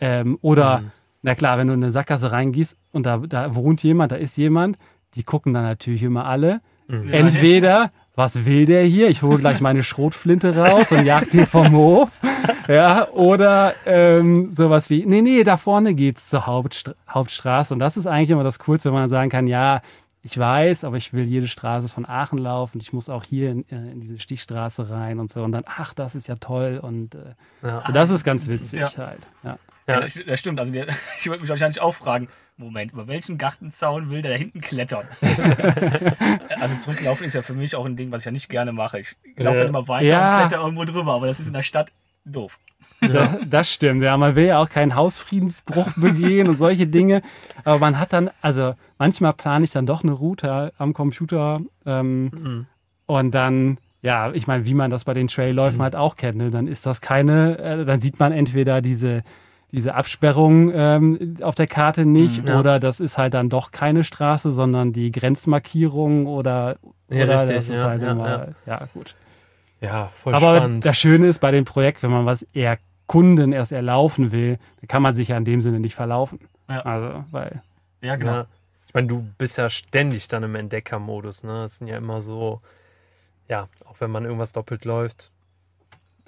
ähm, 0.00 0.36
oder 0.42 0.80
Mhm. 0.80 0.90
na 1.22 1.34
klar, 1.34 1.58
wenn 1.58 1.68
du 1.68 1.74
in 1.74 1.82
eine 1.82 1.92
Sackgasse 1.92 2.32
reingehst 2.32 2.76
und 2.92 3.06
da, 3.06 3.18
da 3.18 3.54
wohnt 3.54 3.82
jemand, 3.82 4.10
da 4.12 4.16
ist 4.16 4.36
jemand, 4.36 4.76
die 5.14 5.22
gucken 5.22 5.54
dann 5.54 5.64
natürlich 5.64 6.02
immer 6.02 6.26
alle. 6.26 6.60
Mhm. 6.88 7.08
Entweder, 7.12 7.92
was 8.14 8.44
will 8.44 8.66
der 8.66 8.82
hier? 8.84 9.08
Ich 9.08 9.22
hole 9.22 9.38
gleich 9.38 9.60
meine 9.60 9.82
Schrotflinte 9.82 10.56
raus 10.56 10.90
und 10.92 11.04
jag 11.06 11.30
den 11.30 11.46
vom 11.46 11.72
Hof. 11.72 12.08
Ja, 12.68 13.08
oder 13.10 13.74
ähm, 13.86 14.50
sowas 14.50 14.90
wie, 14.90 15.06
nee, 15.06 15.22
nee, 15.22 15.44
da 15.44 15.56
vorne 15.56 15.94
geht's 15.94 16.28
zur 16.28 16.46
Hauptstra 16.46 16.94
Hauptstraße. 17.08 17.72
Und 17.72 17.78
das 17.80 17.96
ist 17.96 18.06
eigentlich 18.06 18.30
immer 18.30 18.44
das 18.44 18.58
Coolste, 18.58 18.90
wenn 18.90 18.98
man 18.98 19.08
sagen 19.08 19.30
kann, 19.30 19.46
ja, 19.46 19.80
ich 20.22 20.38
weiß, 20.38 20.84
aber 20.84 20.96
ich 20.96 21.12
will 21.12 21.24
jede 21.24 21.48
Straße 21.48 21.88
von 21.88 22.06
Aachen 22.06 22.38
laufen. 22.38 22.80
Ich 22.80 22.92
muss 22.92 23.08
auch 23.08 23.24
hier 23.24 23.50
in, 23.50 23.68
äh, 23.68 23.90
in 23.90 24.00
diese 24.00 24.18
Stichstraße 24.20 24.88
rein 24.90 25.18
und 25.18 25.30
so. 25.32 25.42
Und 25.42 25.52
dann, 25.52 25.64
ach, 25.66 25.94
das 25.94 26.14
ist 26.14 26.28
ja 26.28 26.36
toll. 26.36 26.78
Und 26.82 27.14
äh, 27.16 27.34
Ja. 27.62 27.82
das 27.92 28.10
ist 28.10 28.22
ganz 28.24 28.46
witzig 28.46 28.80
Ja. 28.80 28.96
halt. 28.96 29.26
Ja. 29.42 29.58
Ja, 29.88 30.00
das, 30.00 30.16
das 30.24 30.38
stimmt. 30.38 30.60
Also 30.60 30.72
der, 30.72 30.86
ich 31.18 31.28
wollte 31.28 31.40
mich 31.42 31.50
wahrscheinlich 31.50 31.80
auch 31.80 31.94
fragen, 31.94 32.28
Moment, 32.56 32.92
über 32.92 33.08
welchen 33.08 33.36
Gartenzaun 33.38 34.10
will 34.10 34.22
der 34.22 34.32
da 34.32 34.36
hinten 34.36 34.60
klettern? 34.60 35.06
also 36.60 36.76
zurücklaufen 36.76 37.26
ist 37.26 37.32
ja 37.34 37.42
für 37.42 37.54
mich 37.54 37.74
auch 37.74 37.84
ein 37.84 37.96
Ding, 37.96 38.10
was 38.12 38.22
ich 38.22 38.26
ja 38.26 38.30
nicht 38.32 38.48
gerne 38.48 38.72
mache. 38.72 39.00
Ich 39.00 39.16
laufe 39.36 39.56
Ja. 39.56 39.60
dann 39.64 39.68
immer 39.68 39.88
weiter 39.88 40.06
Ja. 40.06 40.34
und 40.42 40.48
kletter 40.48 40.62
irgendwo 40.64 40.84
drüber, 40.84 41.14
aber 41.14 41.26
das 41.26 41.40
ist 41.40 41.46
in 41.48 41.52
der 41.54 41.62
Stadt 41.62 41.90
doof. 42.24 42.58
Da, 43.10 43.38
das 43.48 43.70
stimmt, 43.72 44.02
ja. 44.02 44.16
Man 44.16 44.36
will 44.36 44.46
ja 44.46 44.58
auch 44.58 44.68
keinen 44.68 44.94
Hausfriedensbruch 44.94 45.92
begehen 45.96 46.48
und 46.48 46.56
solche 46.56 46.86
Dinge. 46.86 47.22
Aber 47.64 47.78
man 47.78 47.98
hat 47.98 48.12
dann, 48.12 48.30
also 48.40 48.74
manchmal 48.98 49.32
plane 49.32 49.64
ich 49.64 49.72
dann 49.72 49.86
doch 49.86 50.02
eine 50.02 50.12
Route 50.12 50.72
am 50.78 50.92
Computer 50.94 51.60
ähm, 51.86 52.24
Mhm. 52.32 52.66
und 53.06 53.30
dann, 53.34 53.78
ja, 54.02 54.32
ich 54.32 54.46
meine, 54.46 54.66
wie 54.66 54.74
man 54.74 54.90
das 54.90 55.04
bei 55.04 55.14
den 55.14 55.28
Trailläufen 55.28 55.82
halt 55.82 55.96
auch 55.96 56.16
kennt, 56.16 56.36
ne? 56.36 56.50
dann 56.50 56.66
ist 56.66 56.86
das 56.86 57.00
keine, 57.00 57.58
äh, 57.58 57.84
dann 57.84 58.00
sieht 58.00 58.18
man 58.18 58.32
entweder 58.32 58.80
diese, 58.82 59.22
diese 59.72 59.94
Absperrung 59.94 60.70
ähm, 60.74 61.36
auf 61.42 61.54
der 61.54 61.66
Karte 61.66 62.04
nicht 62.04 62.42
Mhm, 62.42 62.48
ja. 62.48 62.60
oder 62.60 62.78
das 62.80 63.00
ist 63.00 63.16
halt 63.18 63.34
dann 63.34 63.48
doch 63.48 63.70
keine 63.70 64.04
Straße, 64.04 64.50
sondern 64.50 64.92
die 64.92 65.10
Grenzmarkierung 65.12 66.26
oder, 66.26 66.76
Ja, 67.10 67.24
oder 67.24 67.38
richtig, 67.40 67.56
das 67.56 67.68
ist 67.68 67.78
ja, 67.80 67.84
halt 67.88 68.02
ja, 68.02 68.12
immer, 68.12 68.26
ja. 68.28 68.46
ja, 68.66 68.88
gut. 68.92 69.14
Ja, 69.80 70.10
voll 70.14 70.34
Aber 70.34 70.56
spannend. 70.58 70.84
das 70.84 70.96
Schöne 70.96 71.26
ist 71.26 71.40
bei 71.40 71.50
dem 71.50 71.64
Projekt, 71.64 72.02
wenn 72.04 72.10
man 72.10 72.24
was 72.26 72.46
erkunden, 73.12 73.52
erst 73.52 73.72
erlaufen 73.72 74.32
will, 74.32 74.58
dann 74.80 74.88
kann 74.88 75.02
man 75.02 75.14
sich 75.14 75.28
ja 75.28 75.36
in 75.36 75.44
dem 75.44 75.60
Sinne 75.60 75.80
nicht 75.80 75.94
verlaufen. 75.94 76.40
Ja. 76.68 76.80
Also, 76.80 77.24
weil, 77.30 77.62
Ja, 78.00 78.16
genau. 78.16 78.32
Ja. 78.32 78.46
Ich 78.86 78.94
meine, 78.94 79.06
du 79.06 79.26
bist 79.38 79.58
ja 79.58 79.68
ständig 79.68 80.28
dann 80.28 80.42
im 80.42 80.54
Entdeckermodus. 80.54 81.44
Ne? 81.44 81.62
Das 81.62 81.78
sind 81.78 81.88
ja 81.88 81.98
immer 81.98 82.20
so, 82.20 82.60
ja, 83.48 83.68
auch 83.84 83.96
wenn 84.00 84.10
man 84.10 84.24
irgendwas 84.24 84.52
doppelt 84.52 84.84
läuft, 84.84 85.30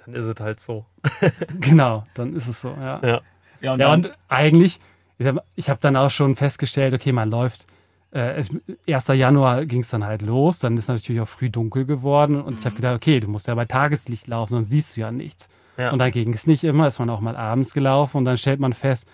dann 0.03 0.13
ist 0.13 0.25
es 0.25 0.39
halt 0.39 0.59
so. 0.59 0.85
genau, 1.59 2.05
dann 2.13 2.35
ist 2.35 2.47
es 2.47 2.61
so, 2.61 2.69
ja. 2.69 3.01
Ja. 3.03 3.21
Ja, 3.61 3.73
und 3.73 3.79
Ja, 3.79 3.93
und 3.93 4.11
eigentlich, 4.27 4.79
ich 5.17 5.25
habe 5.25 5.43
ich 5.55 5.69
hab 5.69 5.79
dann 5.79 5.95
auch 5.95 6.11
schon 6.11 6.35
festgestellt, 6.35 6.93
okay, 6.93 7.11
man 7.11 7.31
läuft, 7.31 7.65
äh, 8.13 8.35
es, 8.35 8.51
1. 8.87 9.07
Januar 9.07 9.65
ging 9.65 9.81
es 9.81 9.89
dann 9.89 10.03
halt 10.03 10.21
los, 10.21 10.59
dann 10.59 10.77
ist 10.77 10.87
natürlich 10.87 11.21
auch 11.21 11.27
früh 11.27 11.49
dunkel 11.49 11.85
geworden 11.85 12.39
und 12.39 12.59
ich 12.59 12.65
habe 12.65 12.75
gedacht, 12.75 12.95
okay, 12.95 13.19
du 13.19 13.27
musst 13.27 13.47
ja 13.47 13.55
bei 13.55 13.65
Tageslicht 13.65 14.27
laufen, 14.27 14.53
sonst 14.53 14.69
siehst 14.69 14.95
du 14.95 15.01
ja 15.01 15.11
nichts. 15.11 15.49
Ja. 15.77 15.91
Und 15.91 15.99
dann 15.99 16.11
ging 16.11 16.33
es 16.33 16.47
nicht 16.47 16.63
immer, 16.63 16.87
ist 16.87 16.99
man 16.99 17.09
auch 17.09 17.21
mal 17.21 17.35
abends 17.35 17.73
gelaufen 17.73 18.17
und 18.17 18.25
dann 18.25 18.37
stellt 18.37 18.59
man 18.59 18.73
fest, 18.73 19.07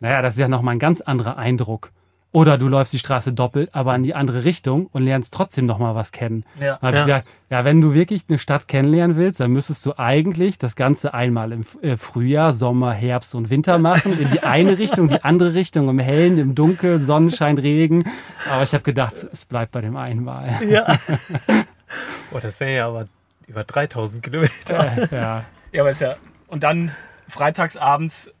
naja, 0.00 0.22
das 0.22 0.34
ist 0.34 0.40
ja 0.40 0.48
nochmal 0.48 0.76
ein 0.76 0.78
ganz 0.78 1.00
anderer 1.00 1.36
Eindruck. 1.36 1.90
Oder 2.32 2.58
du 2.58 2.68
läufst 2.68 2.92
die 2.92 3.00
Straße 3.00 3.32
doppelt, 3.32 3.70
aber 3.72 3.92
in 3.96 4.04
die 4.04 4.14
andere 4.14 4.44
Richtung 4.44 4.86
und 4.92 5.02
lernst 5.02 5.34
trotzdem 5.34 5.66
nochmal 5.66 5.96
was 5.96 6.12
kennen. 6.12 6.44
ja. 6.60 6.78
Dann 6.80 6.86
habe 6.86 6.96
Ja. 6.96 7.00
ich 7.00 7.06
gedacht, 7.06 7.24
ja, 7.50 7.64
wenn 7.64 7.80
du 7.80 7.92
wirklich 7.92 8.22
eine 8.28 8.38
Stadt 8.38 8.68
kennenlernen 8.68 9.16
willst, 9.16 9.40
dann 9.40 9.50
müsstest 9.50 9.84
du 9.84 9.98
eigentlich 9.98 10.56
das 10.56 10.76
Ganze 10.76 11.12
einmal 11.12 11.50
im 11.50 11.62
äh, 11.82 11.96
Frühjahr, 11.96 12.52
Sommer, 12.52 12.92
Herbst 12.92 13.34
und 13.34 13.50
Winter 13.50 13.78
machen. 13.78 14.16
In 14.16 14.30
die 14.30 14.44
eine 14.44 14.78
Richtung, 14.78 15.08
die 15.08 15.24
andere 15.24 15.54
Richtung, 15.54 15.88
im 15.88 15.98
Hellen, 15.98 16.38
im 16.38 16.54
Dunkel, 16.54 17.00
Sonnenschein, 17.00 17.58
Regen. 17.58 18.04
Aber 18.48 18.62
ich 18.62 18.72
habe 18.74 18.84
gedacht, 18.84 19.14
es 19.32 19.44
bleibt 19.44 19.72
bei 19.72 19.80
dem 19.80 19.96
einmal. 19.96 20.50
Ja. 20.68 20.86
oh, 22.32 22.38
das 22.40 22.60
wäre 22.60 22.74
ja 22.76 22.86
aber 22.86 23.06
über 23.48 23.64
3000 23.64 24.22
Kilometer. 24.22 25.08
Äh, 25.10 25.16
ja. 25.16 25.44
Ja, 25.72 25.82
aber 25.82 25.90
ist 25.90 26.00
ja. 26.00 26.16
Und 26.48 26.62
dann 26.62 26.92
freitagsabends 27.28 28.32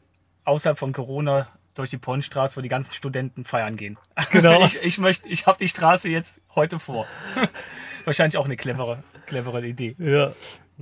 außerhalb 0.44 0.78
von 0.78 0.92
Corona 0.92 1.46
durch 1.74 1.90
die 1.90 1.98
Pornstraße, 1.98 2.56
wo 2.56 2.60
die 2.60 2.68
ganzen 2.68 2.92
Studenten 2.92 3.44
feiern 3.44 3.76
gehen. 3.76 3.96
Genau. 4.30 4.64
ich 4.64 4.82
ich 4.82 4.98
möchte, 4.98 5.28
ich 5.28 5.46
habe 5.46 5.58
die 5.58 5.68
Straße 5.68 6.08
jetzt 6.08 6.40
heute 6.54 6.78
vor. 6.78 7.06
Wahrscheinlich 8.04 8.36
auch 8.36 8.44
eine 8.44 8.56
clevere, 8.56 9.02
clevere 9.26 9.66
Idee. 9.66 9.94
Ja. 9.98 10.32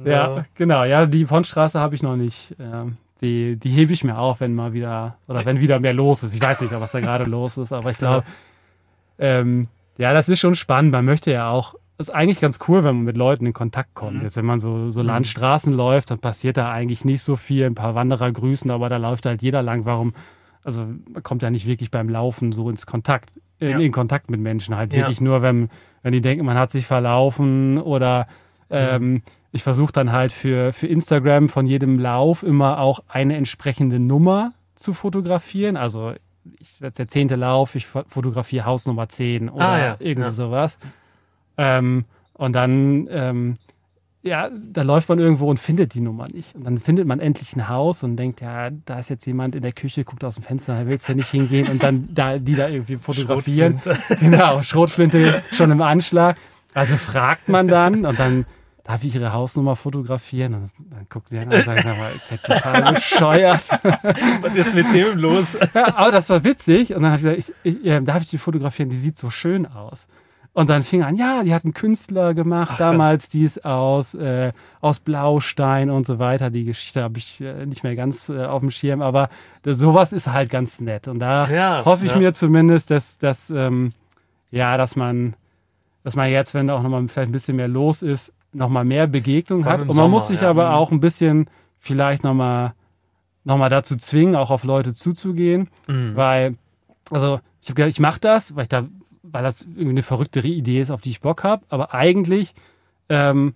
ja, 0.05 0.45
genau. 0.55 0.85
Ja, 0.85 1.07
die 1.07 1.25
Pondstraße 1.25 1.79
habe 1.79 1.95
ich 1.95 2.03
noch 2.03 2.17
nicht. 2.17 2.55
Ähm, 2.59 2.97
die, 3.21 3.57
die 3.57 3.71
hebe 3.71 3.93
ich 3.93 4.05
mir 4.05 4.17
auf, 4.17 4.41
wenn 4.41 4.55
mal 4.55 4.73
wieder, 4.73 5.17
oder 5.27 5.45
wenn 5.45 5.61
wieder 5.61 5.81
mehr 5.81 5.93
los 5.93 6.23
ist. 6.23 6.35
Ich 6.35 6.41
weiß 6.41 6.61
nicht, 6.61 6.73
was 6.73 6.93
da 6.93 7.01
gerade 7.01 7.25
los 7.25 7.57
ist, 7.57 7.73
aber 7.73 7.91
ich 7.91 7.99
glaube, 7.99 8.25
ähm, 9.19 9.67
ja, 9.97 10.13
das 10.13 10.29
ist 10.29 10.39
schon 10.39 10.55
spannend. 10.55 10.93
Man 10.93 11.05
möchte 11.05 11.33
ja 11.33 11.51
auch, 11.51 11.75
ist 11.99 12.15
eigentlich 12.15 12.41
ganz 12.41 12.59
cool, 12.69 12.85
wenn 12.85 12.97
man 12.97 13.05
mit 13.05 13.17
Leuten 13.17 13.45
in 13.47 13.53
Kontakt 13.53 13.95
kommt. 13.95 14.19
Mhm. 14.19 14.23
Jetzt, 14.23 14.37
wenn 14.37 14.47
man 14.47 14.59
so, 14.59 14.91
so 14.91 15.03
Landstraßen 15.03 15.73
läuft, 15.73 16.11
dann 16.11 16.19
passiert 16.21 16.57
da 16.57 16.71
eigentlich 16.71 17.05
nicht 17.05 17.23
so 17.23 17.37
viel. 17.37 17.65
Ein 17.67 17.75
paar 17.75 17.95
Wanderer 17.95 18.31
grüßen, 18.31 18.71
aber 18.71 18.89
da 18.89 18.97
läuft 18.99 19.27
halt 19.27 19.43
jeder 19.43 19.63
lang. 19.63 19.85
Warum? 19.85 20.13
Also, 20.63 20.87
man 21.11 21.23
kommt 21.23 21.43
ja 21.43 21.51
nicht 21.51 21.67
wirklich 21.67 21.91
beim 21.91 22.09
Laufen 22.09 22.53
so 22.53 22.69
ins 22.71 22.87
Kontakt, 22.87 23.31
in, 23.59 23.69
Ja. 23.71 23.79
in 23.79 23.91
Kontakt 23.93 24.31
mit 24.31 24.41
Menschen. 24.41 24.77
Halt 24.77 24.93
Ja. 24.93 25.01
wirklich 25.01 25.21
nur, 25.21 25.43
wenn, 25.43 25.71
wenn 26.03 26.13
die 26.13 26.21
denken, 26.21 26.45
man 26.45 26.57
hat 26.59 26.71
sich 26.71 26.87
verlaufen 26.87 27.79
oder 27.79 28.27
ähm, 28.71 29.23
ich 29.51 29.63
versuche 29.63 29.93
dann 29.93 30.13
halt 30.13 30.31
für, 30.31 30.73
für 30.75 30.87
Instagram 30.87 31.49
von 31.49 31.67
jedem 31.67 31.99
Lauf 31.99 32.43
immer 32.43 32.79
auch 32.81 33.01
eine 33.09 33.35
entsprechende 33.37 33.99
Nummer 33.99 34.53
zu 34.75 34.93
fotografieren. 34.93 35.77
Also 35.77 36.13
ich, 36.61 36.79
der 36.79 37.09
zehnte 37.09 37.35
Lauf, 37.37 37.75
ich 37.75 37.87
fo- 37.87 38.05
fotografiere 38.07 38.67
Hausnummer 38.67 39.09
10 39.09 39.49
oder 39.49 39.69
Ah, 39.69 39.79
ja. 39.79 39.97
irgendwie 40.01 40.31
sowas. 40.31 40.79
Ähm, 41.59 42.05
und 42.35 42.53
dann, 42.55 43.09
ähm, 43.11 43.55
ja, 44.23 44.49
da 44.51 44.83
läuft 44.83 45.09
man 45.09 45.19
irgendwo 45.19 45.51
und 45.51 45.59
findet 45.59 45.95
die 45.95 46.01
Nummer 46.01 46.29
nicht. 46.29 46.55
Und 46.55 46.65
dann 46.65 46.79
findet 46.79 47.07
man 47.07 47.21
endlich 47.21 47.55
ein 47.55 47.69
Haus 47.69 48.03
und 48.03 48.17
denkt, 48.17 48.41
ja, 48.41 48.71
da 48.71 48.99
ist 48.99 49.11
jetzt 49.11 49.27
jemand 49.27 49.55
in 49.55 49.63
der 49.63 49.73
Küche, 49.73 50.05
guckt 50.05 50.25
aus 50.25 50.37
dem 50.37 50.45
Fenster, 50.45 50.79
da 50.79 50.87
willst 50.87 51.09
du 51.09 51.15
nicht 51.15 51.29
hingehen 51.29 51.69
und 51.69 51.83
dann 51.83 52.09
da, 52.15 52.39
die 52.39 52.55
da 52.55 52.69
irgendwie 52.69 52.97
fotografieren. 52.97 53.81
Genau, 54.21 54.63
Schrotflinte 54.63 55.43
schon 55.53 55.71
im 55.71 55.83
Anschlag. 55.83 56.37
Also 56.75 56.97
fragt 56.97 57.49
man 57.49 57.69
dann 57.69 58.07
und 58.07 58.19
dann 58.19 58.47
darf 58.89 59.05
ich 59.05 59.15
ihre 59.15 59.33
Hausnummer 59.33 59.77
fotografieren? 59.77 60.55
Und 60.55 60.71
dann 60.91 61.07
guckt 61.11 61.31
die 61.31 61.39
an 61.39 61.53
und 61.53 61.65
sagt, 61.65 61.83
sag 61.83 61.99
mal, 61.99 62.11
ist 62.15 62.31
der 62.31 62.41
total 62.41 62.95
bescheuert? 62.95 63.69
Was 64.41 64.55
ist 64.55 64.75
mit 64.75 64.87
dem 64.95 65.19
los? 65.19 65.59
Ja, 65.75 65.97
aber 65.97 66.11
das 66.11 66.31
war 66.31 66.43
witzig. 66.43 66.95
Und 66.95 67.03
dann 67.03 67.13
habe 67.13 67.21
ich 67.21 67.39
gesagt, 67.39 67.57
ich, 67.65 67.77
ich, 67.83 67.87
äh, 67.87 68.01
darf 68.01 68.23
ich 68.23 68.31
die 68.31 68.39
fotografieren? 68.39 68.89
Die 68.89 68.97
sieht 68.97 69.19
so 69.19 69.29
schön 69.29 69.67
aus. 69.67 70.09
Und 70.59 70.69
dann 70.69 70.83
fing 70.83 71.05
an, 71.05 71.15
ja, 71.15 71.45
die 71.45 71.55
hat 71.55 71.63
einen 71.65 71.73
Künstler 71.73 72.35
gemacht 72.35 72.81
damals, 72.81 73.29
die 73.29 73.45
ist 73.45 73.65
aus, 73.65 74.15
äh, 74.15 74.51
aus 74.81 74.99
Blaustein 74.99 75.89
und 75.89 76.05
so 76.05 76.19
weiter. 76.19 76.51
Die 76.51 76.65
Geschichte 76.65 77.01
habe 77.05 77.17
ich 77.19 77.41
äh, 77.41 77.65
nicht 77.65 77.85
mehr 77.85 77.95
ganz 77.95 78.29
äh, 78.29 78.45
auf 78.45 78.59
dem 78.59 78.73
Schirm, 78.73 79.01
aber 79.01 79.29
sowas 79.65 80.13
ist 80.13 80.33
halt 80.33 80.51
ganz 80.51 80.81
nett. 80.81 81.07
Und 81.07 81.21
da 81.21 81.49
Ja, 81.49 81.85
hoffe 81.85 82.07
ich 82.07 82.11
ja. 82.11 82.19
mir 82.19 82.33
zumindest, 82.35 82.91
dass, 82.91 83.19
dass, 83.19 83.51
ähm, 83.51 83.93
ja, 84.51 84.77
dass 84.77 84.97
man, 84.97 85.35
dass 86.03 86.17
man 86.17 86.29
jetzt, 86.29 86.55
wenn 86.55 86.67
da 86.67 86.75
auch 86.75 86.83
nochmal 86.83 87.07
vielleicht 87.07 87.29
ein 87.29 87.33
bisschen 87.33 87.55
mehr 87.55 87.69
los 87.69 88.03
ist, 88.03 88.33
nochmal 88.53 88.85
mehr 88.85 89.07
Begegnung 89.07 89.65
hat. 89.65 89.83
Und 89.83 89.95
man 89.95 90.11
muss 90.11 90.25
Sommer, 90.25 90.35
sich 90.35 90.41
ja. 90.41 90.51
aber 90.51 90.71
Mhm. 90.71 90.75
auch 90.75 90.91
ein 90.91 90.99
bisschen 90.99 91.49
vielleicht 91.79 92.25
nochmal 92.25 92.73
noch 93.45 93.59
mal 93.59 93.69
dazu 93.71 93.95
zwingen, 93.97 94.35
auch 94.35 94.51
auf 94.51 94.65
Leute 94.65 94.93
zuzugehen. 94.93 95.69
Mhm. 95.87 96.17
Weil, 96.17 96.57
also 97.13 97.39
ich 97.63 97.69
habe 97.69 97.75
gedacht, 97.77 97.91
ich 97.91 98.01
mache 98.01 98.19
das, 98.19 98.57
weil 98.57 98.63
ich 98.63 98.69
da, 98.69 98.83
weil 99.23 99.43
das 99.43 99.63
irgendwie 99.63 99.91
eine 99.91 100.03
verrückte 100.03 100.41
Idee 100.41 100.81
ist, 100.81 100.91
auf 100.91 101.01
die 101.01 101.11
ich 101.11 101.21
Bock 101.21 101.45
habe. 101.45 101.65
Aber 101.69 101.95
eigentlich 101.95 102.55
ähm, 103.09 103.55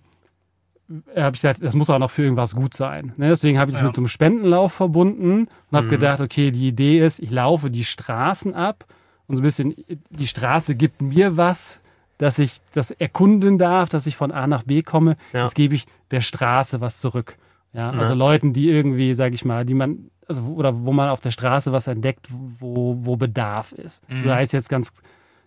habe 1.15 1.35
ich 1.35 1.41
gesagt, 1.41 1.63
das 1.63 1.75
muss 1.75 1.89
auch 1.89 1.99
noch 1.99 2.11
für 2.11 2.23
irgendwas 2.23 2.55
gut 2.55 2.73
sein. 2.73 3.13
Ne? 3.17 3.29
Deswegen 3.29 3.57
habe 3.59 3.71
ich 3.71 3.75
das 3.75 3.81
Ja. 3.81 3.87
mit 3.87 3.95
so 3.95 4.01
einem 4.01 4.07
Spendenlauf 4.07 4.73
verbunden 4.73 5.47
und 5.71 5.75
habe 5.77 5.87
Mhm. 5.87 5.91
gedacht, 5.91 6.21
okay, 6.21 6.51
die 6.51 6.67
Idee 6.67 7.05
ist, 7.05 7.19
ich 7.19 7.31
laufe 7.31 7.69
die 7.71 7.83
Straßen 7.85 8.53
ab 8.53 8.85
und 9.27 9.37
so 9.37 9.41
ein 9.41 9.43
bisschen, 9.45 9.73
die 10.09 10.27
Straße 10.27 10.75
gibt 10.75 11.01
mir 11.01 11.37
was, 11.37 11.79
dass 12.17 12.37
ich 12.39 12.57
das 12.73 12.91
erkunden 12.91 13.57
darf, 13.57 13.89
dass 13.89 14.05
ich 14.07 14.15
von 14.15 14.31
A 14.31 14.45
nach 14.47 14.63
B 14.63 14.81
komme. 14.83 15.15
Ja. 15.33 15.43
Jetzt 15.43 15.55
gebe 15.55 15.75
ich 15.75 15.85
der 16.11 16.21
Straße 16.21 16.79
was 16.81 16.99
zurück. 16.99 17.37
Ja, 17.73 17.91
Ja. 17.91 17.99
also 17.99 18.13
Leuten, 18.13 18.53
die 18.53 18.69
irgendwie, 18.69 19.13
sage 19.15 19.33
ich 19.35 19.45
mal, 19.45 19.65
die 19.65 19.73
man, 19.73 20.09
also 20.27 20.41
oder 20.43 20.85
wo 20.85 20.93
man 20.93 21.09
auf 21.09 21.21
der 21.21 21.31
Straße 21.31 21.71
was 21.71 21.87
entdeckt, 21.87 22.27
wo, 22.59 22.97
wo 22.99 23.15
Bedarf 23.15 23.71
ist. 23.71 24.07
Mhm. 24.09 24.23
Da 24.25 24.39
ist 24.41 24.53
jetzt 24.53 24.69
ganz, 24.69 24.91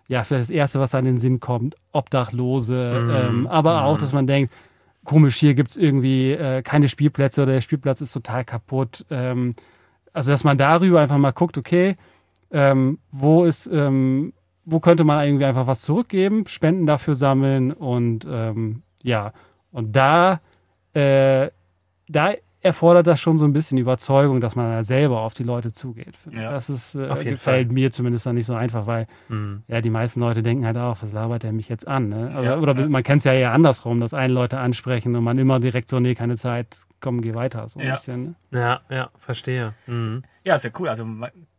ja, 0.09 0.23
vielleicht 0.25 0.45
das 0.45 0.51
Erste, 0.51 0.81
was 0.81 0.95
an 0.95 1.05
den 1.05 1.19
Sinn 1.19 1.41
kommt, 1.41 1.75
Obdachlose, 1.93 3.03
Mhm. 3.05 3.11
ähm, 3.15 3.47
aber 3.47 3.85
auch, 3.85 3.97
Mhm. 3.97 4.01
dass 4.01 4.13
man 4.13 4.27
denkt, 4.27 4.53
komisch, 5.05 5.37
hier 5.37 5.55
gibt 5.55 5.71
es 5.71 5.77
irgendwie 5.77 6.33
äh, 6.33 6.63
keine 6.63 6.89
Spielplätze 6.89 7.43
oder 7.43 7.53
der 7.53 7.61
Spielplatz 7.61 8.01
ist 8.01 8.13
total 8.13 8.45
kaputt. 8.45 9.05
Ähm, 9.11 9.55
also, 10.13 10.31
dass 10.31 10.45
man 10.45 10.59
darüber 10.59 11.01
einfach 11.01 11.19
mal 11.19 11.33
guckt, 11.33 11.59
okay, 11.59 11.97
ähm, 12.51 12.99
wo 13.11 13.45
ist, 13.45 13.69
ähm, 13.73 14.33
wo 14.65 14.81
könnte 14.81 15.05
man 15.05 15.25
irgendwie 15.25 15.45
einfach 15.45 15.67
was 15.67 15.83
zurückgeben, 15.83 16.45
Spenden 16.47 16.87
dafür 16.87 17.15
sammeln 17.15 17.73
und 17.73 18.27
ähm, 18.31 18.83
ja, 19.03 19.33
und 19.73 19.95
da, 19.95 20.41
äh, 20.95 21.51
da 22.09 22.33
erfordert 22.67 23.07
das 23.07 23.21
schon 23.21 23.39
so 23.39 23.45
ein 23.47 23.53
bisschen 23.53 23.79
Überzeugung, 23.79 24.41
dass 24.41 24.55
man 24.57 24.71
da 24.71 24.85
selber 24.85 25.21
auf 25.21 25.33
die 25.35 25.43
Leute 25.45 25.73
zugeht. 25.73 26.15
Ja. 26.31 26.51
Das 26.51 26.69
ist, 26.69 26.95
äh, 26.95 27.09
Auf 27.09 27.19
jeden 27.23 27.33
gefällt 27.37 27.69
Fall. 27.69 27.73
mir 27.75 27.91
zumindest 27.91 28.27
dann 28.27 28.35
nicht 28.35 28.47
so 28.47 28.55
einfach, 28.55 28.87
weil 28.87 29.07
Mhm. 29.29 29.63
ja 29.69 29.81
die 29.81 29.91
meisten 29.91 30.21
Leute 30.21 30.43
denken 30.43 30.67
halt 30.67 30.77
auch, 30.77 30.99
was 31.01 31.13
labert 31.13 31.45
er 31.45 31.53
mich 31.53 31.69
jetzt 31.69 31.89
an? 31.89 32.09
Ne? 32.11 32.33
Also, 32.35 32.51
Ja, 32.51 32.59
oder 32.59 32.75
ja. 32.79 32.89
man 32.89 33.03
kennt 33.03 33.19
es 33.21 33.25
ja 33.25 33.33
eher 33.33 33.53
andersrum, 33.53 34.01
dass 34.01 34.13
einen 34.13 34.35
Leute 34.35 34.59
ansprechen 34.59 35.17
und 35.17 35.25
man 35.25 35.39
immer 35.39 35.59
direkt 35.61 35.89
so, 35.89 35.99
nee, 36.01 36.15
keine 36.15 36.37
Zeit, 36.37 36.77
komm, 37.01 37.23
geh 37.23 37.35
weiter. 37.35 37.69
So 37.69 37.81
ein 37.81 37.87
Ja. 37.87 37.95
bisschen. 37.95 38.37
Ne? 38.51 38.59
Ja, 38.61 38.81
ja, 38.91 39.11
verstehe. 39.19 39.73
Mhm. 39.87 40.23
Ja, 40.45 40.57
ist 40.57 40.65
ja 40.65 40.71
cool. 40.79 40.89
Also 40.89 41.07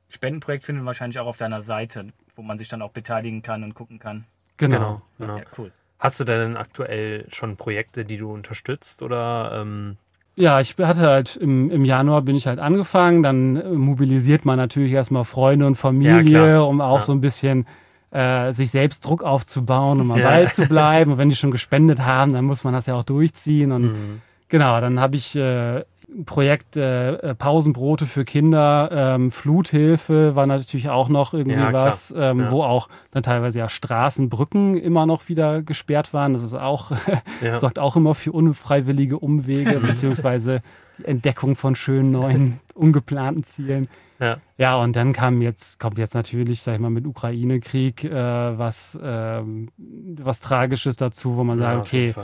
Spendenprojekt 0.10 0.64
findet 0.64 0.82
man 0.84 0.88
wahrscheinlich 0.88 1.20
auch 1.20 1.28
auf 1.28 1.38
deiner 1.38 1.62
Seite, 1.62 2.08
wo 2.36 2.42
man 2.42 2.58
sich 2.58 2.70
dann 2.70 2.82
auch 2.82 2.92
beteiligen 2.92 3.42
kann 3.42 3.64
und 3.64 3.74
gucken 3.74 4.00
kann. 4.00 4.26
Genau. 4.58 4.78
Genau, 4.78 5.02
genau. 5.20 5.38
Ja, 5.38 5.44
cool. 5.58 5.72
Hast 6.00 6.20
du 6.20 6.24
denn 6.26 6.58
aktuell 6.58 7.26
schon 7.32 7.58
Projekte, 7.58 8.06
die 8.06 8.18
du 8.18 8.32
unterstützt 8.32 9.02
oder 9.02 9.52
ähm, 9.62 9.98
Ja, 10.40 10.62
ich 10.62 10.76
hatte 10.78 11.02
halt 11.02 11.36
im, 11.36 11.72
im 11.72 11.84
Januar 11.84 12.22
bin 12.22 12.36
ich 12.36 12.46
halt 12.46 12.60
angefangen, 12.60 13.24
dann 13.24 13.56
äh, 13.56 13.70
mobilisiert 13.70 14.46
man 14.46 14.58
natürlich 14.58 14.92
erstmal 14.94 15.24
Freunde 15.24 15.66
und 15.66 15.74
Ja, 15.74 15.80
Familie, 15.82 16.22
klar. 16.38 16.68
um 16.68 16.80
auch 16.80 16.98
Ja. 16.98 17.02
so 17.02 17.12
ein 17.12 17.22
bisschen 17.22 17.66
äh, 18.12 18.54
sich 18.54 18.70
selbst 18.70 19.04
Druck 19.04 19.24
aufzubauen, 19.24 20.00
um 20.00 20.12
am 20.12 20.20
Ja. 20.20 20.30
Ball 20.30 20.48
zu 20.52 20.68
bleiben. 20.68 21.14
Und 21.14 21.18
wenn 21.18 21.30
die 21.30 21.36
schon 21.36 21.50
gespendet 21.52 22.06
haben, 22.06 22.34
dann 22.34 22.46
muss 22.46 22.64
man 22.64 22.74
das 22.74 22.86
ja 22.86 22.94
auch 22.94 23.04
durchziehen. 23.04 23.72
Und 23.72 23.82
mhm. 23.86 24.22
genau, 24.48 24.80
dann 24.80 25.00
habe 25.00 25.16
ich 25.16 25.36
äh, 25.36 25.84
Projekt 26.26 26.78
äh, 26.78 27.14
äh, 27.14 27.36
Pausenbrote 27.36 28.06
für 28.06 28.26
Kinder, 28.26 28.90
ähm, 28.92 29.32
Fluthilfe 29.32 30.36
war 30.36 30.48
natürlich 30.48 30.90
auch 30.90 31.10
noch 31.10 31.34
irgendwie 31.34 31.58
Ja, 31.60 31.74
was, 31.74 32.14
ähm, 32.18 32.40
Ja. 32.40 32.52
wo 32.52 32.64
auch 32.64 32.90
dann 33.12 33.24
teilweise 33.24 33.60
ja 33.60 33.70
Straßen, 33.70 34.30
Brücken 34.30 34.76
immer 34.76 35.06
noch 35.06 35.30
wieder 35.30 35.62
gesperrt 35.62 36.14
waren. 36.14 36.34
Das 36.34 36.44
ist 36.44 36.54
auch 36.54 36.92
ja. 37.42 37.58
sorgt 37.58 37.80
auch 37.80 37.96
immer 37.96 38.16
für 38.16 38.32
unfreiwillige 38.32 39.20
Umwege, 39.20 39.80
beziehungsweise 39.80 40.62
die 40.98 41.06
Entdeckung 41.06 41.56
von 41.56 41.76
schönen 41.76 42.12
neuen, 42.12 42.60
ungeplanten 42.74 43.44
Zielen. 43.44 43.88
Ja. 44.20 44.38
Ja, 44.58 44.78
und 44.78 44.96
dann 44.96 45.14
kam 45.14 45.44
jetzt, 45.44 45.80
kommt 45.80 46.00
jetzt 46.00 46.16
natürlich, 46.16 46.64
sag 46.64 46.74
ich 46.74 46.80
mal, 46.80 46.90
mit 46.90 47.06
Ukraine-Krieg 47.06 48.04
äh, 48.04 48.12
was, 48.58 48.98
ähm, 49.04 49.70
was 49.78 50.42
Tragisches 50.42 50.96
dazu, 50.96 51.38
wo 51.38 51.44
man 51.44 51.60
sagt, 51.60 51.80
okay, 51.80 52.16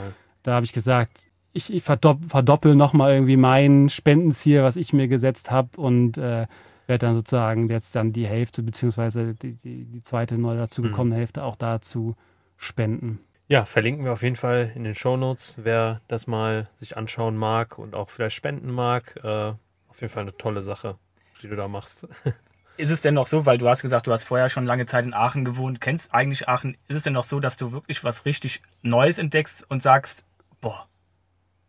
da 0.42 0.54
habe 0.54 0.66
ich 0.66 0.72
gesagt, 0.72 1.28
ich, 1.54 1.72
ich 1.72 1.82
verdopp, 1.82 2.26
verdoppel 2.26 2.74
nochmal 2.74 3.14
irgendwie 3.14 3.36
mein 3.36 3.88
Spendenziel, 3.88 4.62
was 4.62 4.76
ich 4.76 4.92
mir 4.92 5.08
gesetzt 5.08 5.50
habe 5.50 5.80
und 5.80 6.18
äh, 6.18 6.46
werde 6.86 7.06
dann 7.06 7.14
sozusagen 7.14 7.70
jetzt 7.70 7.94
dann 7.94 8.12
die 8.12 8.26
Hälfte, 8.26 8.62
beziehungsweise 8.62 9.34
die, 9.34 9.56
die, 9.56 9.84
die 9.84 10.02
zweite 10.02 10.36
neu 10.36 10.56
dazugekommene 10.56 11.16
Hälfte 11.16 11.44
auch 11.44 11.56
dazu 11.56 12.16
spenden. 12.56 13.20
Ja, 13.46 13.64
verlinken 13.64 14.04
wir 14.04 14.12
auf 14.12 14.22
jeden 14.22 14.36
Fall 14.36 14.72
in 14.74 14.84
den 14.84 14.94
Shownotes, 14.94 15.58
wer 15.62 16.00
das 16.08 16.26
mal 16.26 16.68
sich 16.76 16.96
anschauen 16.96 17.36
mag 17.36 17.78
und 17.78 17.94
auch 17.94 18.10
vielleicht 18.10 18.36
spenden 18.36 18.70
mag. 18.70 19.18
Äh, 19.22 19.52
auf 19.88 20.00
jeden 20.00 20.12
Fall 20.12 20.22
eine 20.22 20.36
tolle 20.36 20.60
Sache, 20.60 20.96
die 21.42 21.48
du 21.48 21.56
da 21.56 21.68
machst. 21.68 22.08
Ist 22.76 22.90
es 22.90 23.02
denn 23.02 23.14
noch 23.14 23.28
so, 23.28 23.46
weil 23.46 23.58
du 23.58 23.68
hast 23.68 23.82
gesagt, 23.82 24.08
du 24.08 24.12
hast 24.12 24.24
vorher 24.24 24.48
schon 24.48 24.66
lange 24.66 24.86
Zeit 24.86 25.04
in 25.04 25.14
Aachen 25.14 25.44
gewohnt, 25.44 25.80
kennst 25.80 26.12
eigentlich 26.12 26.48
Aachen, 26.48 26.76
ist 26.88 26.96
es 26.96 27.02
denn 27.04 27.12
noch 27.12 27.22
so, 27.22 27.38
dass 27.38 27.56
du 27.56 27.70
wirklich 27.70 28.02
was 28.02 28.24
richtig 28.24 28.62
Neues 28.82 29.20
entdeckst 29.20 29.64
und 29.70 29.80
sagst, 29.80 30.24
boah, 30.60 30.88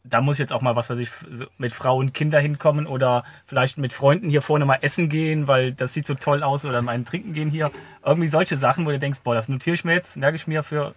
da 0.09 0.21
muss 0.21 0.35
ich 0.35 0.39
jetzt 0.39 0.53
auch 0.53 0.61
mal, 0.61 0.75
was 0.75 0.89
weiß 0.89 0.99
ich, 0.99 1.09
mit 1.57 1.73
Frau 1.73 1.97
und 1.97 2.13
Kinder 2.13 2.39
hinkommen 2.39 2.87
oder 2.87 3.23
vielleicht 3.45 3.77
mit 3.77 3.93
Freunden 3.93 4.29
hier 4.29 4.41
vorne 4.41 4.65
mal 4.65 4.79
essen 4.81 5.09
gehen, 5.09 5.47
weil 5.47 5.73
das 5.73 5.93
sieht 5.93 6.05
so 6.05 6.13
toll 6.15 6.43
aus 6.43 6.65
oder 6.65 6.81
mal 6.81 6.93
ein 6.93 7.05
Trinken 7.05 7.33
gehen 7.33 7.49
hier. 7.49 7.71
Irgendwie 8.03 8.27
solche 8.27 8.57
Sachen, 8.57 8.85
wo 8.85 8.91
du 8.91 8.99
denkst, 8.99 9.21
boah, 9.23 9.35
das 9.35 9.49
notiere 9.49 9.73
ich 9.73 9.83
mir 9.83 9.93
jetzt, 9.93 10.17
merke 10.17 10.35
ich 10.35 10.47
mir 10.47 10.63
für... 10.63 10.93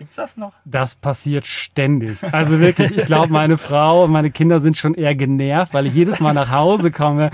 Gibt's 0.00 0.16
das 0.16 0.36
noch? 0.38 0.52
Das 0.64 0.94
passiert 0.94 1.46
ständig. 1.46 2.16
Also 2.32 2.58
wirklich, 2.58 2.96
ich 2.96 3.04
glaube, 3.04 3.30
meine 3.32 3.58
Frau 3.58 4.04
und 4.04 4.10
meine 4.10 4.30
Kinder 4.30 4.60
sind 4.60 4.76
schon 4.78 4.94
eher 4.94 5.14
genervt, 5.14 5.74
weil 5.74 5.86
ich 5.86 5.92
jedes 5.94 6.20
Mal 6.20 6.32
nach 6.32 6.50
Hause 6.50 6.90
komme. 6.90 7.30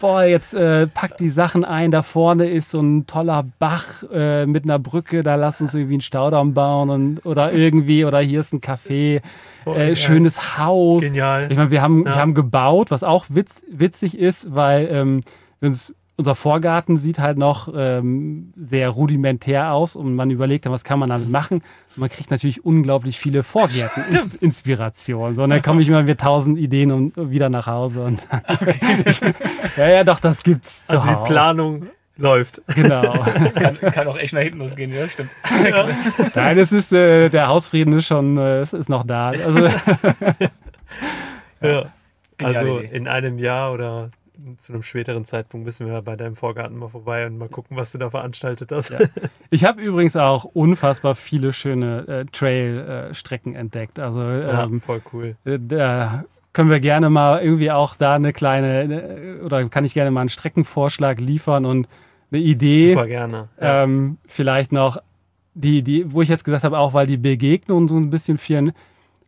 Boah, 0.00 0.24
jetzt 0.24 0.54
äh, 0.54 0.86
pack 0.86 1.18
die 1.18 1.28
Sachen 1.30 1.64
ein. 1.64 1.90
Da 1.90 2.00
vorne 2.02 2.48
ist 2.48 2.70
so 2.70 2.80
ein 2.80 3.06
toller 3.06 3.44
Bach 3.58 4.02
äh, 4.12 4.46
mit 4.46 4.64
einer 4.64 4.78
Brücke. 4.78 5.22
Da 5.22 5.34
lass 5.34 5.60
uns 5.60 5.74
irgendwie 5.74 5.94
einen 5.94 6.00
Staudamm 6.00 6.54
bauen 6.54 6.88
und, 6.90 7.26
oder 7.26 7.52
irgendwie, 7.52 8.04
oder 8.06 8.20
hier 8.20 8.40
ist 8.40 8.52
ein 8.54 8.60
Café. 8.62 9.20
Äh, 9.66 9.94
schönes 9.94 10.58
Haus. 10.58 11.04
Genial. 11.04 11.48
Ich 11.50 11.56
meine, 11.58 11.70
wir 11.70 11.82
haben, 11.82 12.06
Ja. 12.06 12.14
wir 12.14 12.20
haben 12.20 12.34
gebaut, 12.34 12.90
was 12.90 13.04
auch 13.04 13.26
witz, 13.28 13.62
witzig 13.70 14.18
ist, 14.18 14.54
weil 14.54 14.88
ähm, 14.90 15.20
wir 15.60 15.68
uns, 15.68 15.94
unser 16.16 16.34
Vorgarten 16.34 16.96
sieht 16.96 17.18
halt 17.18 17.36
noch 17.36 17.68
ähm, 17.74 18.52
sehr 18.56 18.88
rudimentär 18.88 19.72
aus 19.72 19.96
und 19.96 20.14
man 20.14 20.30
überlegt 20.30 20.64
dann, 20.64 20.72
was 20.72 20.82
kann 20.82 20.98
man 20.98 21.10
damit 21.10 21.28
machen. 21.28 21.58
Und 21.58 21.98
man 21.98 22.08
kriegt 22.08 22.30
natürlich 22.30 22.64
unglaublich 22.64 23.18
viele 23.18 23.42
Vorgärten-Inspirationen. 23.42 25.36
So, 25.36 25.42
und 25.42 25.50
dann 25.50 25.60
komme 25.62 25.82
ich 25.82 25.88
immer 25.88 26.02
mit 26.02 26.20
tausend 26.20 26.58
Ideen 26.58 26.90
und 26.90 27.30
wieder 27.30 27.50
nach 27.50 27.66
Hause. 27.66 28.02
Und 28.04 28.26
dann, 28.30 28.42
ja, 29.76 29.88
ja, 29.88 30.04
doch, 30.04 30.20
das 30.20 30.42
gibt's. 30.42 30.88
Also 30.88 31.06
die. 31.06 31.28
Planung 31.28 31.86
läuft. 32.16 32.62
Genau. 32.74 33.12
Kann, 33.54 33.78
kann 33.78 34.08
auch 34.08 34.16
echt 34.16 34.32
nach 34.32 34.40
hinten 34.40 34.60
losgehen, 34.60 34.90
ja, 34.90 35.06
stimmt. 35.06 35.30
Nein, 36.34 36.58
es 36.58 36.72
ist, 36.72 36.90
äh, 36.92 37.28
der 37.28 37.48
Hausfrieden 37.48 37.92
ist 37.92 38.06
schon, 38.06 38.38
äh, 38.38 38.60
es 38.60 38.72
ist 38.72 38.88
noch 38.88 39.04
da. 39.04 39.28
Also, 39.28 39.68
Ja. 41.60 41.86
Also 42.42 42.78
in 42.78 43.08
einem 43.08 43.38
Jahr 43.38 43.72
oder 43.72 44.10
zu 44.58 44.72
einem 44.72 44.82
späteren 44.82 45.24
Zeitpunkt 45.24 45.64
müssen 45.66 45.86
wir 45.86 46.02
bei 46.02 46.16
deinem 46.16 46.36
Vorgarten 46.36 46.76
mal 46.76 46.88
vorbei 46.88 47.26
und 47.26 47.38
mal 47.38 47.48
gucken, 47.48 47.76
was 47.76 47.92
du 47.92 47.98
da 47.98 48.10
veranstaltet 48.10 48.70
hast. 48.72 48.92
Ich 49.50 49.64
habe 49.64 49.80
übrigens 49.80 50.16
auch 50.16 50.44
unfassbar 50.44 51.14
viele 51.14 51.52
schöne 51.52 52.06
äh, 52.08 52.24
Trail-Strecken 52.26 53.54
entdeckt. 53.54 53.98
Also 53.98 54.20
Ja, 54.20 54.64
ähm, 54.64 54.80
voll 54.80 55.00
cool. 55.12 55.36
äh, 55.44 55.58
da 55.60 56.24
können 56.52 56.70
wir 56.70 56.80
gerne 56.80 57.10
mal 57.10 57.42
irgendwie 57.42 57.70
auch 57.70 57.96
da 57.96 58.14
eine 58.14 58.32
kleine, 58.32 58.82
äh, 58.82 59.42
oder 59.42 59.68
kann 59.68 59.84
ich 59.84 59.94
gerne 59.94 60.10
mal 60.10 60.20
einen 60.20 60.30
Streckenvorschlag 60.30 61.20
liefern 61.20 61.64
und 61.66 61.88
eine 62.30 62.40
Idee. 62.40 62.92
Super 62.92 63.06
gerne. 63.06 63.48
Ja. 63.60 63.84
Ähm, 63.84 64.18
vielleicht 64.26 64.72
noch 64.72 64.98
die, 65.54 65.82
die, 65.82 66.12
wo 66.12 66.22
ich 66.22 66.28
jetzt 66.28 66.44
gesagt 66.44 66.64
habe, 66.64 66.78
auch 66.78 66.92
weil 66.92 67.06
die 67.06 67.16
Begegnungen 67.16 67.88
so 67.88 67.96
ein 67.96 68.10
bisschen 68.10 68.36
vielen, 68.38 68.72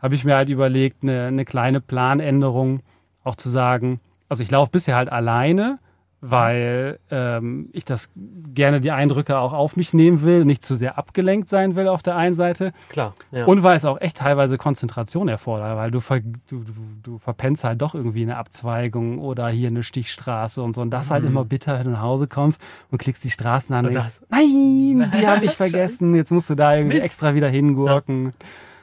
habe 0.00 0.14
ich 0.14 0.24
mir 0.24 0.36
halt 0.36 0.48
überlegt, 0.48 1.02
eine, 1.02 1.26
eine 1.26 1.44
kleine 1.44 1.80
Planänderung 1.80 2.80
auch 3.24 3.36
zu 3.36 3.50
sagen. 3.50 4.00
Also 4.28 4.42
ich 4.42 4.50
laufe 4.50 4.70
bisher 4.70 4.96
halt 4.96 5.10
alleine, 5.10 5.78
weil 6.20 6.98
ähm, 7.12 7.68
ich 7.72 7.84
das 7.84 8.10
gerne 8.16 8.80
die 8.80 8.90
Eindrücke 8.90 9.38
auch 9.38 9.52
auf 9.52 9.76
mich 9.76 9.94
nehmen 9.94 10.22
will, 10.22 10.44
nicht 10.44 10.64
zu 10.64 10.74
sehr 10.74 10.98
abgelenkt 10.98 11.48
sein 11.48 11.76
will 11.76 11.86
auf 11.86 12.02
der 12.02 12.16
einen 12.16 12.34
Seite 12.34 12.72
Klar. 12.88 13.14
Ja. 13.30 13.44
und 13.44 13.62
weil 13.62 13.76
es 13.76 13.84
auch 13.84 14.00
echt 14.00 14.16
teilweise 14.16 14.58
Konzentration 14.58 15.28
erfordert, 15.28 15.76
weil 15.76 15.92
du, 15.92 16.00
ver, 16.00 16.18
du, 16.20 16.64
du, 16.64 16.72
du 17.04 17.18
verpennst 17.18 17.62
halt 17.62 17.80
doch 17.80 17.94
irgendwie 17.94 18.22
eine 18.22 18.36
Abzweigung 18.36 19.20
oder 19.20 19.48
hier 19.48 19.68
eine 19.68 19.84
Stichstraße 19.84 20.60
und 20.60 20.74
so. 20.74 20.82
Und 20.82 20.90
das 20.90 21.12
halt 21.12 21.24
immer 21.24 21.44
bitter, 21.44 21.78
wenn 21.78 21.84
du 21.84 21.92
nach 21.92 22.02
Hause 22.02 22.26
kommst 22.26 22.60
und 22.90 22.98
klickst 22.98 23.22
die 23.22 23.30
Straßen 23.30 23.72
an 23.76 23.86
und 23.86 23.96
Und 23.96 24.02
denkst, 24.02 24.20
nein, 24.28 25.12
die 25.16 25.26
habe 25.28 25.44
ich 25.44 25.52
vergessen. 25.52 26.16
Jetzt 26.16 26.32
musst 26.32 26.50
du 26.50 26.56
da 26.56 26.74
irgendwie 26.74 26.96
Mist. 26.96 27.06
extra 27.06 27.34
wieder 27.36 27.48
hingurken. 27.48 28.32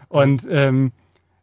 Und 0.07 0.47
ähm, 0.49 0.93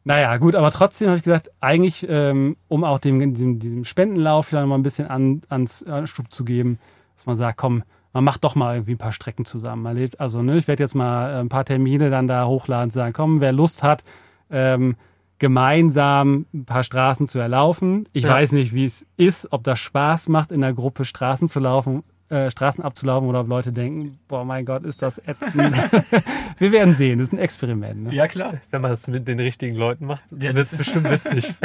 naja, 0.05 0.37
gut, 0.39 0.55
aber 0.55 0.71
trotzdem 0.71 1.09
habe 1.09 1.19
ich 1.19 1.25
gesagt, 1.25 1.51
eigentlich, 1.61 2.07
ähm, 2.09 2.57
um 2.69 2.85
auch 2.85 2.99
dem, 2.99 3.35
diesem, 3.35 3.59
diesem 3.59 3.85
Spendenlauf 3.85 4.47
vielleicht 4.47 4.67
mal 4.67 4.75
ein 4.77 4.83
bisschen 4.83 5.09
an, 5.09 5.43
ans 5.49 5.83
Anstub 5.85 6.31
zu 6.33 6.45
geben, 6.45 6.79
dass 7.17 7.27
man 7.27 7.37
sagt, 7.37 7.57
komm, 7.59 7.83
man 8.13 8.25
macht 8.25 8.45
doch 8.45 8.55
mal 8.55 8.75
irgendwie 8.75 8.93
ein 8.93 8.99
paar 8.99 9.13
Strecken 9.13 9.45
zusammen. 9.45 9.83
Man 9.83 9.97
lebt, 9.97 10.21
also, 10.21 10.43
ne, 10.43 10.59
ich 10.59 10.69
werde 10.69 10.83
jetzt 10.83 10.95
mal 10.95 11.31
äh, 11.31 11.41
ein 11.41 11.49
paar 11.49 11.65
Termine 11.65 12.11
dann 12.11 12.27
da 12.27 12.47
hochladen 12.47 12.89
und 12.89 12.93
sagen, 12.93 13.13
komm, 13.13 13.41
wer 13.41 13.53
Lust 13.53 13.83
hat, 13.83 14.05
ähm, 14.51 14.97
gemeinsam 15.39 16.47
ein 16.55 16.65
paar 16.65 16.83
Straßen 16.83 17.27
zu 17.29 17.39
erlaufen. 17.39 18.09
Ich 18.13 18.25
Ja. 18.25 18.31
weiß 18.31 18.53
nicht, 18.53 18.75
wie 18.75 18.85
es 18.85 19.07
ist, 19.17 19.53
ob 19.53 19.65
das 19.65 19.79
Spaß 19.81 20.29
macht, 20.29 20.53
in 20.53 20.61
der 20.61 20.73
Gruppe 20.73 21.05
Straßen 21.05 21.49
zu 21.49 21.61
laufen, 21.61 22.05
äh, 22.33 22.51
Straßen 22.51 22.83
abzulaufen 22.83 23.29
oder 23.29 23.41
ob 23.41 23.49
Leute 23.49 23.73
denken, 23.73 24.19
boah, 24.27 24.45
mein 24.45 24.65
Gott, 24.65 24.85
ist 24.85 25.03
das 25.03 25.21
ätzend. 25.27 25.75
Wir 26.59 26.73
werden 26.73 26.95
sehen, 26.95 27.19
das 27.19 27.29
ist 27.29 27.33
ein 27.35 27.39
Experiment. 27.39 28.05
Ne? 28.05 28.15
Ja, 28.15 28.27
klar. 28.27 28.55
Wenn 28.71 28.81
man 28.81 28.91
das 28.91 29.07
mit 29.09 29.29
den 29.29 29.39
richtigen 29.39 29.77
Leuten 29.77 30.07
macht, 30.07 30.23
Ja, 30.33 30.55
wird 30.55 30.67
es 30.67 30.77
bestimmt 30.77 31.11
witzig. 31.11 31.55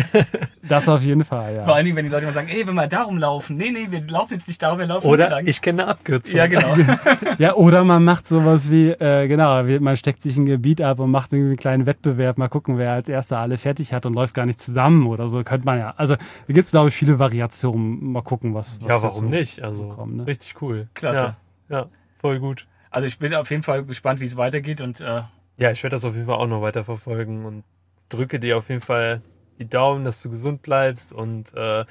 Das 0.67 0.89
auf 0.89 1.01
jeden 1.01 1.23
Fall, 1.23 1.55
ja. 1.55 1.63
Vor 1.63 1.75
allen 1.75 1.85
Dingen, 1.85 1.95
wenn 1.95 2.03
die 2.03 2.11
Leute 2.11 2.25
mal 2.25 2.33
sagen, 2.33 2.49
ey, 2.49 2.67
wenn 2.67 2.75
wir 2.75 2.87
da 2.87 3.03
rumlaufen. 3.03 3.55
Nee, 3.55 3.71
nee, 3.71 3.87
wir 3.89 4.01
laufen 4.05 4.33
jetzt 4.33 4.49
nicht 4.49 4.61
darum, 4.61 4.79
wir 4.79 4.85
laufen 4.87 5.03
hier 5.05 5.11
Oder 5.13 5.29
lang. 5.29 5.47
ich 5.47 5.61
kenne 5.61 5.83
eine 5.83 5.91
Abkürzung. 5.91 6.35
Ja, 6.35 6.47
genau. 6.47 6.75
Ja, 7.37 7.53
oder 7.53 7.85
man 7.85 8.03
macht 8.03 8.27
sowas 8.27 8.69
wie, 8.69 8.89
äh, 8.89 9.27
genau, 9.29 9.63
man 9.79 9.95
steckt 9.95 10.21
sich 10.21 10.35
ein 10.35 10.45
Gebiet 10.45 10.81
ab 10.81 10.99
und 10.99 11.09
macht 11.09 11.31
irgendwie 11.31 11.51
einen 11.51 11.57
kleinen 11.57 11.85
Wettbewerb, 11.85 12.37
mal 12.37 12.49
gucken, 12.49 12.77
wer 12.77 12.91
als 12.91 13.07
erster 13.07 13.37
alle 13.37 13.57
fertig 13.57 13.93
hat 13.93 14.05
und 14.05 14.13
läuft 14.13 14.33
gar 14.33 14.45
nicht 14.45 14.59
zusammen 14.59 15.07
oder 15.07 15.27
so, 15.29 15.41
könnte 15.43 15.65
man 15.65 15.79
ja. 15.79 15.93
Also 15.95 16.15
da 16.15 16.53
gibt 16.53 16.65
es, 16.65 16.71
glaube 16.71 16.89
ich, 16.89 16.95
viele 16.95 17.17
Variationen. 17.17 18.11
Mal 18.11 18.21
gucken, 18.23 18.53
was, 18.53 18.81
was 18.81 18.89
Ja, 18.89 19.01
warum 19.03 19.29
nicht? 19.29 19.61
Also 19.63 19.87
kommt, 19.87 20.17
ne? 20.17 20.27
richtig 20.27 20.53
cool. 20.61 20.87
Klasse. 20.93 21.35
Ja, 21.69 21.77
ja, 21.79 21.89
voll 22.19 22.39
gut. 22.39 22.67
Also 22.89 23.07
ich 23.07 23.19
bin 23.19 23.33
auf 23.35 23.49
jeden 23.51 23.63
Fall 23.63 23.83
gespannt, 23.83 24.19
wie 24.19 24.25
es 24.25 24.37
weitergeht 24.37 24.81
und 24.81 24.99
äh, 25.01 25.23
Ja, 25.57 25.71
ich 25.71 25.83
werde 25.83 25.95
das 25.95 26.05
auf 26.05 26.13
jeden 26.13 26.25
Fall 26.25 26.35
auch 26.35 26.47
noch 26.47 26.61
weiter 26.61 26.83
verfolgen 26.83 27.45
und 27.45 27.63
drücke 28.09 28.39
dir 28.39 28.57
auf 28.57 28.69
jeden 28.69 28.81
Fall 28.81 29.21
die 29.59 29.67
Daumen, 29.69 30.03
dass 30.05 30.21
du 30.21 30.29
gesund 30.29 30.61
bleibst 30.61 31.11
und 31.13 31.53
äh, 31.55 31.85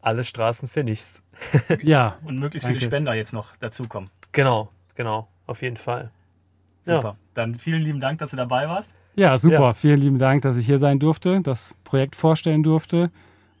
alle 0.00 0.24
Straßen 0.24 0.68
finishst. 0.68 1.22
Ja, 1.82 2.18
und 2.24 2.38
möglichst 2.38 2.66
Danke. 2.66 2.78
viele 2.80 2.90
Spender 2.90 3.14
jetzt 3.14 3.32
noch 3.32 3.56
dazukommen. 3.56 4.10
Genau, 4.32 4.70
genau, 4.96 5.28
auf 5.46 5.62
jeden 5.62 5.76
Fall. 5.76 6.10
Super. 6.82 7.16
Dann 7.34 7.54
vielen 7.54 7.82
lieben 7.82 8.00
Dank, 8.00 8.18
dass 8.18 8.30
du 8.30 8.36
dabei 8.36 8.68
warst. 8.68 8.94
ja, 9.14 9.36
super. 9.38 9.60
Ja. 9.60 9.74
Vielen 9.74 10.00
lieben 10.00 10.18
Dank, 10.18 10.42
dass 10.42 10.56
ich 10.56 10.66
hier 10.66 10.78
sein 10.78 10.98
durfte, 10.98 11.40
das 11.42 11.74
Projekt 11.84 12.16
vorstellen 12.16 12.62
durfte. 12.62 13.10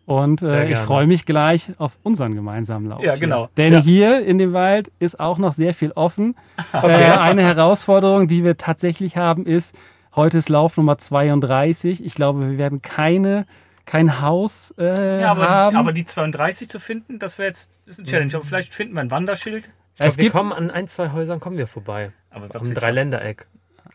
Und 0.08 0.40
äh, 0.40 0.70
ich 0.70 0.78
freue 0.78 1.06
mich 1.06 1.26
gleich 1.26 1.70
auf 1.76 1.98
unseren 2.02 2.34
gemeinsamen 2.34 2.86
Lauf. 2.88 3.02
Ja, 3.02 3.12
hier. 3.12 3.20
genau. 3.20 3.50
Denn 3.58 3.74
Ja. 3.74 3.80
hier 3.80 4.24
in 4.24 4.38
dem 4.38 4.54
Wald 4.54 4.90
ist 4.98 5.20
auch 5.20 5.36
noch 5.36 5.52
sehr 5.52 5.74
viel 5.74 5.92
offen. 5.92 6.34
Äh, 6.72 6.78
eine 6.86 7.42
Herausforderung, 7.42 8.26
die 8.26 8.42
wir 8.42 8.56
tatsächlich 8.56 9.18
haben, 9.18 9.44
ist, 9.44 9.76
heute 10.16 10.38
ist 10.38 10.48
Lauf 10.48 10.78
Nummer 10.78 10.96
32. 10.96 12.02
Ich 12.04 12.14
glaube, 12.14 12.50
wir 12.50 12.56
werden 12.58 12.80
keine, 12.80 13.44
kein 13.84 14.22
Haus 14.22 14.72
äh, 14.78 15.20
Ja, 15.20 15.30
aber, 15.32 15.48
haben. 15.48 15.76
aber 15.76 15.92
die 15.92 16.06
32 16.06 16.68
zu 16.70 16.80
finden, 16.80 17.18
das 17.18 17.36
wäre 17.38 17.48
jetzt 17.48 17.70
ist 17.84 17.98
eine 17.98 18.08
Challenge. 18.08 18.34
Aber 18.34 18.44
vielleicht 18.44 18.72
finden 18.72 18.94
wir 18.94 19.00
ein 19.02 19.10
Wanderschild. 19.10 19.66
Ich 19.94 20.00
glaub, 20.00 20.08
es 20.10 20.16
wir 20.16 20.24
gibt, 20.24 20.36
kommen 20.36 20.52
an 20.54 20.70
ein, 20.70 20.88
zwei 20.88 21.12
Häusern 21.12 21.38
kommen 21.40 21.58
wir 21.58 21.66
vorbei. 21.66 22.12
Aber 22.30 22.48
Am 22.58 22.72
Dreiländereck. 22.72 23.46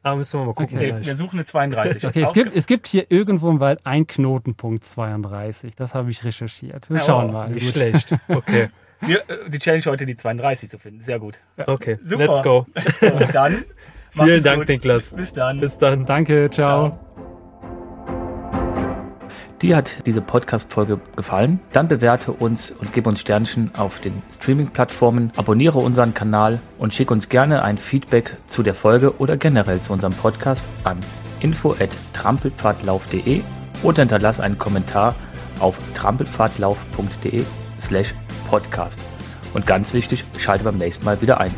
Aber 0.03 0.17
müssen 0.17 0.39
wir 0.39 0.45
mal 0.45 0.53
gucken. 0.53 0.77
Okay. 0.77 0.87
Vielleicht. 0.87 1.07
wir 1.07 1.15
suchen 1.15 1.37
eine 1.39 1.45
32. 1.45 2.05
okay, 2.05 2.21
es 2.23 2.33
gibt, 2.33 2.55
es 2.55 2.67
gibt 2.67 2.87
hier 2.87 3.05
irgendwo 3.09 3.49
im 3.49 3.59
Wald 3.61 3.79
ein 3.85 4.05
Knotenpunkt 4.05 4.83
32. 4.83 5.75
Das 5.75 5.95
habe 5.95 6.11
ich 6.11 6.23
recherchiert. 6.25 6.89
Wir 6.89 6.97
Ja, 6.97 7.03
schauen 7.03 7.27
wow, 7.27 7.33
mal. 7.33 7.49
Nicht 7.49 7.65
Gut. 7.65 7.73
schlecht. 7.73 8.15
Okay. 8.27 8.69
Wir, 9.01 9.17
äh, 9.29 9.49
die 9.49 9.59
Challenge 9.59 9.83
heute, 9.85 10.05
die 10.05 10.15
32 10.15 10.69
zu 10.69 10.77
finden. 10.77 11.01
Sehr 11.01 11.19
gut. 11.19 11.39
Okay. 11.65 11.99
Super. 12.03 12.25
Let's 12.27 12.41
go. 12.43 12.65
Und 13.01 13.35
dann. 13.35 13.53
macht 13.53 13.65
Vielen 14.27 14.43
Dank, 14.43 14.59
gut. 14.59 14.69
Niklas. 14.69 15.13
Bis 15.13 15.33
dann. 15.33 15.59
Bis 15.59 15.77
dann. 15.77 16.05
Danke, 16.05 16.49
ciao. 16.49 16.89
Ciao. 16.89 16.99
Dir 19.63 19.75
hat 19.77 20.05
diese 20.05 20.21
Podcast-Folge 20.21 20.99
gefallen? 21.15 21.61
Dann 21.71 21.87
bewerte 21.87 22.33
uns 22.33 22.69
und 22.69 22.91
gib 22.91 23.07
uns 23.07 23.21
Sternchen 23.21 23.73
auf 23.73 24.01
den 24.01 24.21
Streaming-Plattformen, 24.29 25.31
abonniere 25.37 25.79
unseren 25.79 26.13
Kanal 26.13 26.59
und 26.79 26.93
schick 26.93 27.11
uns 27.11 27.29
gerne 27.29 27.63
ein 27.63 27.77
Feedback 27.77 28.35
zu 28.47 28.61
der 28.61 28.73
Folge 28.73 29.17
oder 29.19 29.37
generell 29.37 29.79
zu 29.79 29.93
unserem 29.93 30.11
Podcast 30.11 30.65
an 30.83 30.99
info@trampelpfadlauf.de 31.39 33.39
oder 33.83 34.01
hinterlass 34.01 34.41
einen 34.41 34.57
Kommentar 34.57 35.15
auf 35.59 35.77
trampelpfadlauf.de 35.93 37.45
slash 37.79 38.13
podcast. 38.49 38.99
Und 39.53 39.65
ganz 39.65 39.93
wichtig, 39.93 40.25
schalte 40.39 40.65
beim 40.65 40.75
nächsten 40.75 41.05
Mal 41.05 41.21
wieder 41.21 41.39
ein. 41.39 41.55